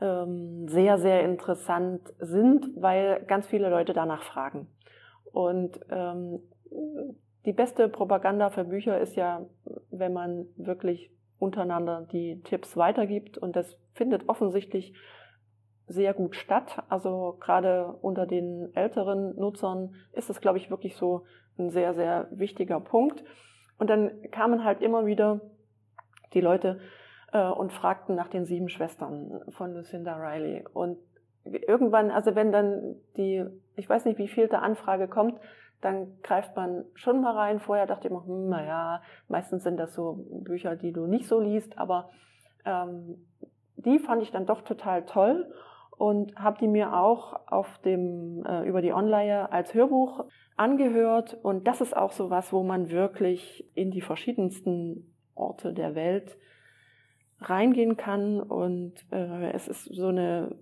ähm, 0.01 0.67
sehr, 0.67 0.97
sehr 0.97 1.23
interessant 1.23 2.13
sind, 2.19 2.69
weil 2.75 3.23
ganz 3.25 3.47
viele 3.47 3.69
Leute 3.69 3.93
danach 3.93 4.23
fragen. 4.23 4.67
Und 5.31 5.79
ähm, 5.89 6.39
die 7.45 7.53
beste 7.53 7.87
Propaganda 7.87 8.49
für 8.49 8.65
Bücher 8.65 8.99
ist 8.99 9.15
ja, 9.15 9.45
wenn 9.91 10.11
man 10.11 10.47
wirklich 10.57 11.09
untereinander 11.39 12.07
die 12.11 12.41
Tipps 12.43 12.75
weitergibt. 12.75 13.37
Und 13.37 13.55
das 13.55 13.77
findet 13.93 14.27
offensichtlich 14.27 14.93
sehr 15.91 16.13
gut 16.13 16.35
statt. 16.35 16.83
Also 16.89 17.37
gerade 17.39 17.93
unter 18.01 18.25
den 18.25 18.75
älteren 18.75 19.35
Nutzern 19.35 19.95
ist 20.13 20.29
es, 20.29 20.41
glaube 20.41 20.57
ich, 20.57 20.69
wirklich 20.69 20.95
so 20.95 21.25
ein 21.57 21.69
sehr, 21.69 21.93
sehr 21.93 22.27
wichtiger 22.31 22.79
Punkt. 22.79 23.23
Und 23.77 23.89
dann 23.89 24.11
kamen 24.31 24.63
halt 24.63 24.81
immer 24.81 25.05
wieder 25.05 25.41
die 26.33 26.41
Leute 26.41 26.79
äh, 27.33 27.47
und 27.47 27.73
fragten 27.73 28.15
nach 28.15 28.27
den 28.27 28.45
sieben 28.45 28.69
Schwestern 28.69 29.41
von 29.49 29.73
Lucinda 29.73 30.15
Riley. 30.15 30.65
Und 30.73 30.97
irgendwann, 31.43 32.11
also 32.11 32.35
wenn 32.35 32.51
dann 32.51 32.95
die, 33.17 33.45
ich 33.75 33.89
weiß 33.89 34.05
nicht, 34.05 34.17
wie 34.17 34.27
viel 34.27 34.47
der 34.47 34.61
Anfrage 34.61 35.07
kommt, 35.07 35.39
dann 35.81 36.21
greift 36.21 36.55
man 36.55 36.85
schon 36.93 37.21
mal 37.21 37.35
rein. 37.35 37.59
Vorher 37.59 37.87
dachte 37.87 38.07
ich 38.07 38.11
immer, 38.11 38.25
hm, 38.25 38.49
naja, 38.49 39.01
meistens 39.27 39.63
sind 39.63 39.77
das 39.77 39.93
so 39.93 40.25
Bücher, 40.29 40.75
die 40.75 40.93
du 40.93 41.07
nicht 41.07 41.27
so 41.27 41.39
liest, 41.39 41.77
aber 41.77 42.11
ähm, 42.65 43.25
die 43.77 43.99
fand 43.99 44.21
ich 44.21 44.31
dann 44.31 44.45
doch 44.45 44.61
total 44.61 45.05
toll 45.05 45.51
und 46.01 46.35
habe 46.35 46.57
die 46.59 46.67
mir 46.67 46.97
auch 46.97 47.39
auf 47.45 47.77
dem 47.85 48.43
äh, 48.43 48.67
über 48.67 48.81
die 48.81 48.91
Online 48.91 49.51
als 49.51 49.75
Hörbuch 49.75 50.25
angehört. 50.55 51.37
Und 51.43 51.67
das 51.67 51.79
ist 51.79 51.95
auch 51.95 52.11
so 52.11 52.31
was, 52.31 52.51
wo 52.51 52.63
man 52.63 52.89
wirklich 52.89 53.69
in 53.75 53.91
die 53.91 54.01
verschiedensten 54.01 55.13
Orte 55.35 55.73
der 55.73 55.93
Welt 55.93 56.39
reingehen 57.39 57.97
kann. 57.97 58.41
Und 58.41 58.95
äh, 59.11 59.51
es 59.51 59.67
ist 59.67 59.83
so 59.93 60.07
eine 60.07 60.55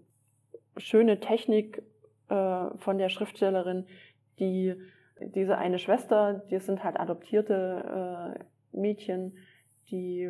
schöne 0.76 1.22
Technik 1.22 1.84
äh, 2.28 2.66
von 2.76 2.98
der 2.98 3.08
Schriftstellerin, 3.08 3.86
die 4.40 4.76
diese 5.22 5.58
eine 5.58 5.80
Schwester, 5.80 6.44
die 6.52 6.60
sind 6.60 6.84
halt 6.84 7.00
adoptierte 7.00 8.36
äh, 8.36 8.78
Mädchen, 8.78 9.38
die 9.90 10.30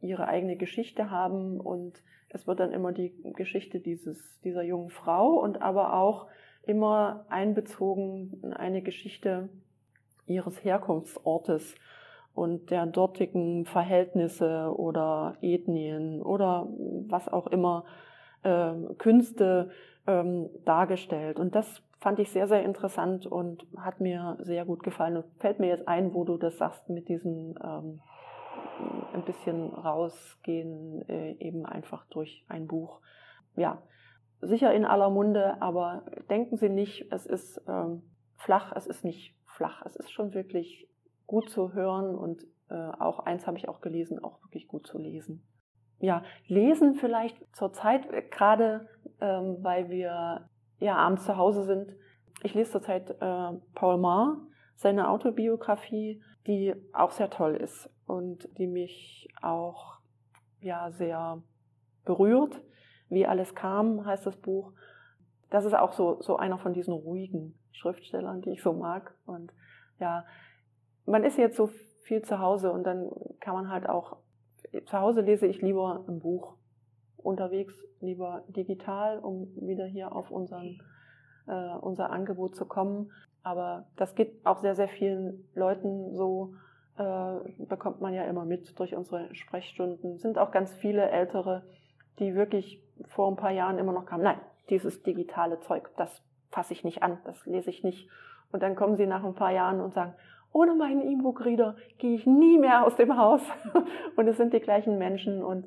ihre 0.00 0.28
eigene 0.28 0.56
Geschichte 0.56 1.10
haben 1.10 1.60
und 1.60 2.02
es 2.30 2.46
wird 2.46 2.60
dann 2.60 2.72
immer 2.72 2.92
die 2.92 3.12
Geschichte 3.34 3.80
dieses, 3.80 4.40
dieser 4.42 4.62
jungen 4.62 4.90
Frau 4.90 5.40
und 5.40 5.62
aber 5.62 5.94
auch 5.94 6.26
immer 6.62 7.24
einbezogen 7.30 8.38
in 8.42 8.52
eine 8.52 8.82
Geschichte 8.82 9.48
ihres 10.26 10.62
Herkunftsortes 10.62 11.74
und 12.34 12.70
der 12.70 12.86
dortigen 12.86 13.64
Verhältnisse 13.64 14.72
oder 14.76 15.36
Ethnien 15.40 16.22
oder 16.22 16.68
was 17.08 17.28
auch 17.28 17.46
immer 17.48 17.84
äh, 18.42 18.74
Künste 18.98 19.70
ähm, 20.06 20.50
dargestellt. 20.64 21.38
Und 21.40 21.54
das 21.54 21.82
fand 21.98 22.18
ich 22.18 22.30
sehr, 22.30 22.46
sehr 22.46 22.62
interessant 22.62 23.26
und 23.26 23.66
hat 23.76 24.00
mir 24.00 24.36
sehr 24.40 24.64
gut 24.64 24.82
gefallen. 24.82 25.16
Und 25.16 25.24
fällt 25.38 25.58
mir 25.58 25.68
jetzt 25.68 25.88
ein, 25.88 26.14
wo 26.14 26.24
du 26.24 26.36
das 26.36 26.58
sagst, 26.58 26.88
mit 26.88 27.08
diesem 27.08 27.56
ähm, 27.62 28.00
ein 29.12 29.22
bisschen 29.24 29.72
rausgehen, 29.72 31.08
äh, 31.08 31.32
eben 31.32 31.66
einfach 31.66 32.06
durch 32.06 32.44
ein 32.48 32.66
Buch. 32.66 33.00
Ja, 33.56 33.82
sicher 34.40 34.72
in 34.72 34.84
aller 34.84 35.10
Munde, 35.10 35.60
aber 35.60 36.04
denken 36.30 36.56
Sie 36.56 36.68
nicht, 36.68 37.10
es 37.12 37.26
ist 37.26 37.60
ähm, 37.68 38.02
flach, 38.36 38.72
es 38.74 38.86
ist 38.86 39.04
nicht 39.04 39.36
flach. 39.46 39.82
Es 39.84 39.96
ist 39.96 40.10
schon 40.10 40.34
wirklich 40.34 40.88
gut 41.26 41.50
zu 41.50 41.72
hören 41.74 42.14
und 42.14 42.42
äh, 42.70 42.74
auch 42.74 43.20
eins 43.20 43.46
habe 43.46 43.58
ich 43.58 43.68
auch 43.68 43.80
gelesen, 43.80 44.22
auch 44.22 44.42
wirklich 44.44 44.68
gut 44.68 44.86
zu 44.86 44.98
lesen. 44.98 45.42
Ja, 45.98 46.22
lesen 46.46 46.94
vielleicht 46.94 47.36
zur 47.56 47.72
Zeit, 47.72 48.10
äh, 48.12 48.22
gerade 48.22 48.88
ähm, 49.20 49.58
weil 49.60 49.90
wir 49.90 50.48
ja 50.78 50.96
abends 50.96 51.24
zu 51.24 51.36
Hause 51.36 51.64
sind. 51.64 51.94
Ich 52.42 52.54
lese 52.54 52.70
zurzeit 52.70 53.10
äh, 53.10 53.52
Paul 53.74 53.98
Maar, 53.98 54.38
seine 54.76 55.10
Autobiografie, 55.10 56.22
die 56.48 56.74
auch 56.92 57.12
sehr 57.12 57.30
toll 57.30 57.54
ist 57.54 57.88
und 58.06 58.48
die 58.58 58.66
mich 58.66 59.28
auch 59.42 59.98
ja 60.60 60.90
sehr 60.90 61.42
berührt. 62.04 62.60
Wie 63.10 63.26
alles 63.26 63.54
kam, 63.54 64.04
heißt 64.04 64.26
das 64.26 64.36
Buch. 64.36 64.72
Das 65.50 65.64
ist 65.64 65.74
auch 65.74 65.92
so, 65.92 66.20
so 66.20 66.36
einer 66.36 66.58
von 66.58 66.72
diesen 66.72 66.92
ruhigen 66.94 67.58
Schriftstellern, 67.72 68.40
die 68.42 68.50
ich 68.50 68.62
so 68.62 68.72
mag. 68.72 69.14
Und 69.24 69.52
ja, 70.00 70.24
man 71.06 71.22
ist 71.22 71.38
jetzt 71.38 71.56
so 71.56 71.70
viel 72.02 72.22
zu 72.22 72.38
Hause 72.38 72.72
und 72.72 72.84
dann 72.84 73.10
kann 73.40 73.54
man 73.54 73.70
halt 73.70 73.88
auch, 73.88 74.16
zu 74.86 74.98
Hause 74.98 75.20
lese 75.20 75.46
ich 75.46 75.62
lieber 75.62 76.04
ein 76.08 76.18
Buch, 76.18 76.56
unterwegs 77.16 77.74
lieber 78.00 78.44
digital, 78.48 79.18
um 79.18 79.54
wieder 79.56 79.84
hier 79.84 80.14
auf 80.14 80.30
unseren, 80.30 80.80
äh, 81.46 81.76
unser 81.80 82.10
Angebot 82.10 82.56
zu 82.56 82.64
kommen. 82.64 83.10
Aber 83.42 83.86
das 83.96 84.14
geht 84.14 84.44
auch 84.44 84.58
sehr, 84.58 84.74
sehr 84.74 84.88
vielen 84.88 85.48
Leuten 85.54 86.14
so, 86.14 86.54
äh, 86.98 87.34
bekommt 87.58 88.00
man 88.00 88.14
ja 88.14 88.24
immer 88.24 88.44
mit 88.44 88.78
durch 88.78 88.94
unsere 88.94 89.34
Sprechstunden. 89.34 90.14
Es 90.14 90.22
sind 90.22 90.38
auch 90.38 90.50
ganz 90.50 90.72
viele 90.74 91.08
Ältere, 91.10 91.62
die 92.18 92.34
wirklich 92.34 92.82
vor 93.06 93.30
ein 93.30 93.36
paar 93.36 93.52
Jahren 93.52 93.78
immer 93.78 93.92
noch 93.92 94.06
kamen, 94.06 94.24
nein, 94.24 94.40
dieses 94.70 95.02
digitale 95.02 95.60
Zeug, 95.60 95.90
das 95.96 96.22
fasse 96.50 96.72
ich 96.72 96.84
nicht 96.84 97.02
an, 97.02 97.18
das 97.24 97.46
lese 97.46 97.70
ich 97.70 97.84
nicht. 97.84 98.08
Und 98.50 98.62
dann 98.62 98.76
kommen 98.76 98.96
sie 98.96 99.06
nach 99.06 99.24
ein 99.24 99.34
paar 99.34 99.52
Jahren 99.52 99.80
und 99.80 99.94
sagen, 99.94 100.14
ohne 100.52 100.74
meinen 100.74 101.02
E-Book-Reader 101.02 101.76
gehe 101.98 102.14
ich 102.14 102.26
nie 102.26 102.58
mehr 102.58 102.86
aus 102.86 102.96
dem 102.96 103.16
Haus. 103.16 103.42
und 104.16 104.26
es 104.26 104.36
sind 104.36 104.52
die 104.52 104.60
gleichen 104.60 104.98
Menschen 104.98 105.42
und 105.42 105.66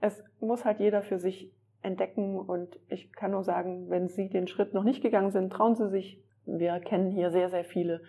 es 0.00 0.22
muss 0.40 0.64
halt 0.64 0.80
jeder 0.80 1.02
für 1.02 1.18
sich 1.18 1.52
entdecken. 1.82 2.38
Und 2.38 2.78
ich 2.88 3.12
kann 3.12 3.32
nur 3.32 3.42
sagen, 3.42 3.90
wenn 3.90 4.08
Sie 4.08 4.28
den 4.28 4.46
Schritt 4.46 4.74
noch 4.74 4.84
nicht 4.84 5.02
gegangen 5.02 5.30
sind, 5.30 5.52
trauen 5.52 5.74
Sie 5.74 5.88
sich. 5.88 6.22
Wir 6.46 6.80
kennen 6.80 7.10
hier 7.10 7.30
sehr, 7.30 7.50
sehr 7.50 7.64
viele, 7.64 8.02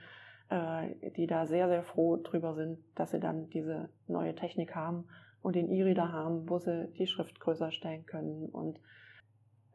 äh, 0.50 1.12
die 1.12 1.28
da 1.28 1.46
sehr, 1.46 1.68
sehr 1.68 1.84
froh 1.84 2.18
drüber 2.18 2.54
sind, 2.54 2.80
dass 2.96 3.12
sie 3.12 3.20
dann 3.20 3.50
diese 3.50 3.90
neue 4.08 4.36
Technik 4.36 4.76
haben 4.76 5.06
und 5.42 5.56
den 5.56 5.70
E-Reader 5.70 6.12
haben, 6.12 6.50
wo 6.50 6.58
sie 6.58 6.88
die 6.98 7.08
Schrift 7.08 7.40
größer 7.40 7.72
stellen 7.72 8.06
können 8.06 8.50
und 8.50 8.80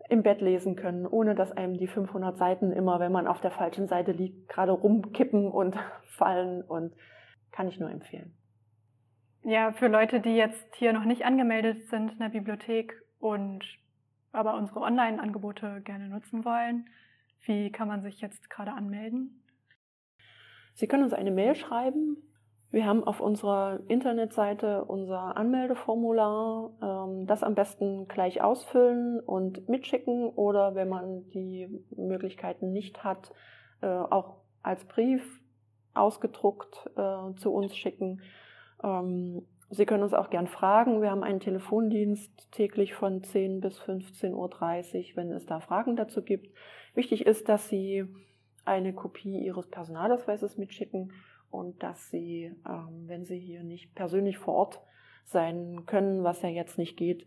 im 0.09 0.23
Bett 0.23 0.41
lesen 0.41 0.75
können, 0.75 1.07
ohne 1.07 1.35
dass 1.35 1.53
einem 1.53 1.77
die 1.77 1.87
500 1.87 2.39
Seiten 2.39 2.73
immer, 2.73 2.99
wenn 2.99 3.13
man 3.13 3.27
auf 3.27 3.41
der 3.41 3.51
falschen 3.51 3.89
Seite 3.89 4.13
liegt, 4.13 4.49
gerade 4.49 4.73
rumkippen 4.73 5.51
und 5.51 5.77
fallen 6.17 6.63
und 6.63 6.95
kann 7.53 7.69
ich 7.69 7.79
nur 7.79 7.91
empfehlen. 7.91 8.33
Ja, 9.43 9.73
für 9.73 9.89
Leute, 9.89 10.21
die 10.21 10.35
jetzt 10.35 10.75
hier 10.77 10.93
noch 10.93 11.05
nicht 11.05 11.25
angemeldet 11.25 11.89
sind 11.89 12.13
in 12.13 12.19
der 12.19 12.29
Bibliothek 12.29 12.95
und 13.19 13.65
aber 14.33 14.55
unsere 14.55 14.81
Online-Angebote 14.81 15.81
gerne 15.85 16.09
nutzen 16.09 16.45
wollen, 16.45 16.89
wie 17.43 17.71
kann 17.71 17.89
man 17.89 18.03
sich 18.03 18.21
jetzt 18.21 18.51
gerade 18.51 18.73
anmelden? 18.73 19.43
Sie 20.75 20.87
können 20.87 21.05
uns 21.05 21.13
eine 21.13 21.31
Mail 21.31 21.55
schreiben 21.55 22.17
wir 22.71 22.85
haben 22.85 23.03
auf 23.03 23.21
unserer 23.21 23.81
Internetseite 23.89 24.85
unser 24.85 25.37
Anmeldeformular, 25.39 26.71
ähm, 26.83 27.27
das 27.27 27.43
am 27.43 27.55
besten 27.55 28.09
gleich 28.09 28.43
ausfüllen 28.43 29.21
und 29.21 29.69
mitschicken 29.71 30.29
oder 30.29 30.75
wenn 30.75 30.89
man 30.89 31.31
die 31.31 31.67
Möglichkeiten 31.97 32.73
nicht 32.73 33.05
hat, 33.05 33.33
äh, 33.81 33.87
auch 33.87 34.37
als 34.63 34.85
Brief 34.85 35.41
ausgedruckt 35.95 36.91
äh, 36.97 37.35
zu 37.37 37.53
uns 37.53 37.75
schicken. 37.75 38.21
Ähm, 38.83 39.47
Sie 39.71 39.85
können 39.85 40.03
uns 40.03 40.15
auch 40.15 40.31
gern 40.31 40.47
fragen. 40.47 41.03
Wir 41.03 41.11
haben 41.11 41.23
einen 41.23 41.41
Telefondienst 41.41 42.51
täglich 42.53 42.95
von 42.95 43.23
10 43.23 43.61
bis 43.61 43.79
15.30 43.79 44.33
Uhr, 45.11 45.17
wenn 45.17 45.31
es 45.31 45.45
da 45.45 45.61
Fragen 45.61 45.95
dazu 45.95 46.23
gibt. 46.23 46.55
Wichtig 46.99 47.27
ist, 47.27 47.49
dass 47.49 47.69
Sie 47.69 48.05
eine 48.65 48.93
Kopie 48.93 49.39
Ihres 49.39 49.69
Personalausweises 49.69 50.59
mitschicken 50.59 51.13
und 51.49 51.81
dass 51.81 52.11
sie, 52.11 52.53
ähm, 52.69 53.05
wenn 53.07 53.25
sie 53.25 53.39
hier 53.39 53.63
nicht 53.63 53.95
persönlich 53.95 54.37
vor 54.37 54.55
Ort 54.55 54.81
sein 55.25 55.87
können, 55.87 56.25
was 56.25 56.43
ja 56.43 56.49
jetzt 56.49 56.77
nicht 56.77 56.97
geht, 56.97 57.25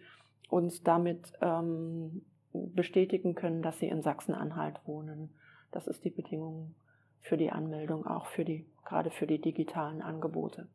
uns 0.49 0.83
damit 0.83 1.31
ähm, 1.41 2.25
bestätigen 2.51 3.33
können, 3.33 3.61
dass 3.61 3.79
sie 3.79 3.87
in 3.87 4.01
Sachsen-Anhalt 4.01 4.85
wohnen. 4.85 5.33
Das 5.71 5.87
ist 5.87 6.03
die 6.03 6.09
Bedingung 6.09 6.75
für 7.21 7.37
die 7.37 7.49
Anmeldung, 7.49 8.05
auch 8.05 8.25
für 8.25 8.43
die, 8.43 8.65
gerade 8.83 9.09
für 9.09 9.25
die 9.25 9.39
digitalen 9.39 10.01
Angebote. 10.01 10.67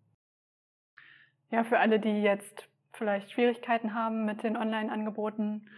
Ja, 1.50 1.64
für 1.64 1.78
alle, 1.78 2.00
die 2.00 2.22
jetzt 2.22 2.66
vielleicht 2.92 3.30
Schwierigkeiten 3.30 3.92
haben 3.92 4.24
mit 4.24 4.42
den 4.42 4.56
Online-Angeboten 4.56 5.68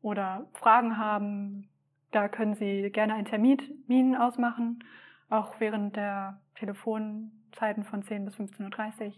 oder 0.00 0.46
Fragen 0.52 0.96
haben, 0.96 1.68
da 2.16 2.28
können 2.28 2.54
Sie 2.54 2.90
gerne 2.90 3.14
einen 3.14 3.26
Termin 3.26 4.16
ausmachen 4.16 4.82
auch 5.28 5.54
während 5.58 5.96
der 5.96 6.38
Telefonzeiten 6.54 7.84
von 7.84 8.02
10 8.02 8.24
bis 8.24 8.36
15.30 8.36 9.06
Uhr, 9.06 9.12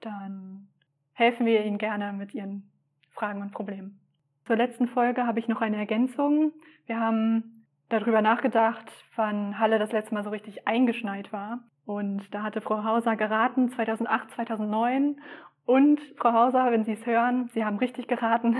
dann 0.00 0.68
helfen 1.12 1.46
wir 1.46 1.64
Ihnen 1.64 1.78
gerne 1.78 2.12
mit 2.12 2.34
Ihren 2.34 2.70
Fragen 3.10 3.42
und 3.42 3.52
Problemen. 3.52 4.00
Zur 4.44 4.56
letzten 4.56 4.88
Folge 4.88 5.26
habe 5.26 5.38
ich 5.38 5.48
noch 5.48 5.60
eine 5.60 5.76
Ergänzung. 5.76 6.52
Wir 6.86 6.98
haben 7.00 7.64
darüber 7.88 8.22
nachgedacht, 8.22 8.90
wann 9.16 9.58
Halle 9.58 9.78
das 9.78 9.92
letzte 9.92 10.14
Mal 10.14 10.24
so 10.24 10.30
richtig 10.30 10.66
eingeschneit 10.66 11.32
war. 11.32 11.60
Und 11.84 12.22
da 12.34 12.42
hatte 12.42 12.60
Frau 12.60 12.84
Hauser 12.84 13.16
geraten, 13.16 13.70
2008, 13.70 14.30
2009. 14.32 15.20
Und 15.64 16.00
Frau 16.16 16.32
Hauser, 16.32 16.70
wenn 16.70 16.84
Sie 16.84 16.92
es 16.92 17.06
hören, 17.06 17.48
Sie 17.48 17.64
haben 17.64 17.78
richtig 17.78 18.08
geraten. 18.08 18.56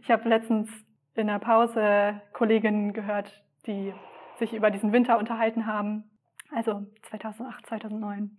Ich 0.00 0.10
habe 0.10 0.28
letztens 0.28 0.70
in 1.18 1.26
der 1.26 1.38
Pause 1.38 2.20
Kolleginnen 2.32 2.92
gehört, 2.92 3.42
die 3.66 3.92
sich 4.38 4.54
über 4.54 4.70
diesen 4.70 4.92
Winter 4.92 5.18
unterhalten 5.18 5.66
haben. 5.66 6.04
Also 6.50 6.86
2008, 7.10 7.66
2009. 7.66 8.38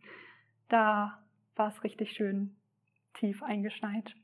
Da 0.69 1.19
war 1.55 1.67
es 1.67 1.83
richtig 1.83 2.13
schön 2.13 2.55
tief 3.15 3.43
eingeschneit. 3.43 4.15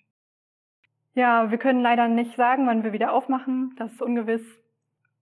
Ja, 1.13 1.49
wir 1.51 1.57
können 1.57 1.81
leider 1.81 2.07
nicht 2.07 2.35
sagen, 2.35 2.67
wann 2.67 2.83
wir 2.83 2.93
wieder 2.93 3.13
aufmachen. 3.13 3.73
Das 3.77 3.91
ist 3.91 4.01
ungewiss. 4.01 4.43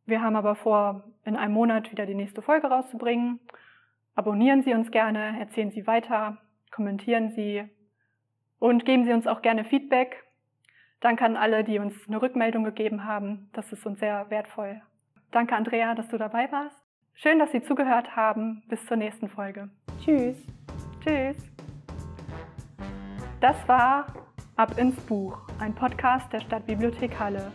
Wir 0.05 0.21
haben 0.21 0.35
aber 0.35 0.55
vor, 0.55 1.03
in 1.23 1.35
einem 1.35 1.53
Monat 1.53 1.91
wieder 1.91 2.05
die 2.05 2.15
nächste 2.15 2.41
Folge 2.41 2.67
rauszubringen. 2.67 3.39
Abonnieren 4.15 4.63
Sie 4.63 4.73
uns 4.73 4.91
gerne, 4.91 5.39
erzählen 5.39 5.71
Sie 5.71 5.87
weiter, 5.87 6.37
kommentieren 6.71 7.31
Sie 7.31 7.63
und 8.59 8.85
geben 8.85 9.05
Sie 9.05 9.13
uns 9.13 9.27
auch 9.27 9.41
gerne 9.41 9.63
Feedback. 9.63 10.22
Danke 11.03 11.25
an 11.25 11.35
alle, 11.35 11.65
die 11.65 11.79
uns 11.79 11.93
eine 12.07 12.21
Rückmeldung 12.21 12.63
gegeben 12.63 13.03
haben. 13.03 13.49
Das 13.51 13.73
ist 13.73 13.85
uns 13.85 13.99
sehr 13.99 14.29
wertvoll. 14.29 14.81
Danke, 15.31 15.53
Andrea, 15.53 15.95
dass 15.95 16.07
du 16.07 16.17
dabei 16.17 16.49
warst. 16.49 16.81
Schön, 17.13 17.39
dass 17.39 17.51
Sie 17.51 17.61
zugehört 17.61 18.15
haben. 18.15 18.63
Bis 18.69 18.85
zur 18.85 18.95
nächsten 18.95 19.27
Folge. 19.27 19.69
Tschüss. 19.99 20.37
Tschüss. 21.03 21.37
Das 23.41 23.67
war 23.67 24.07
Ab 24.55 24.77
ins 24.77 24.95
Buch, 25.07 25.39
ein 25.59 25.73
Podcast 25.73 26.31
der 26.31 26.39
Stadtbibliothek 26.39 27.19
Halle. 27.19 27.51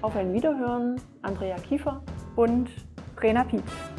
Auf 0.00 0.16
ein 0.16 0.32
Wiederhören, 0.32 0.98
Andrea 1.20 1.56
Kiefer 1.56 2.02
und 2.36 2.70
Rena 3.20 3.44
Pietsch. 3.44 3.91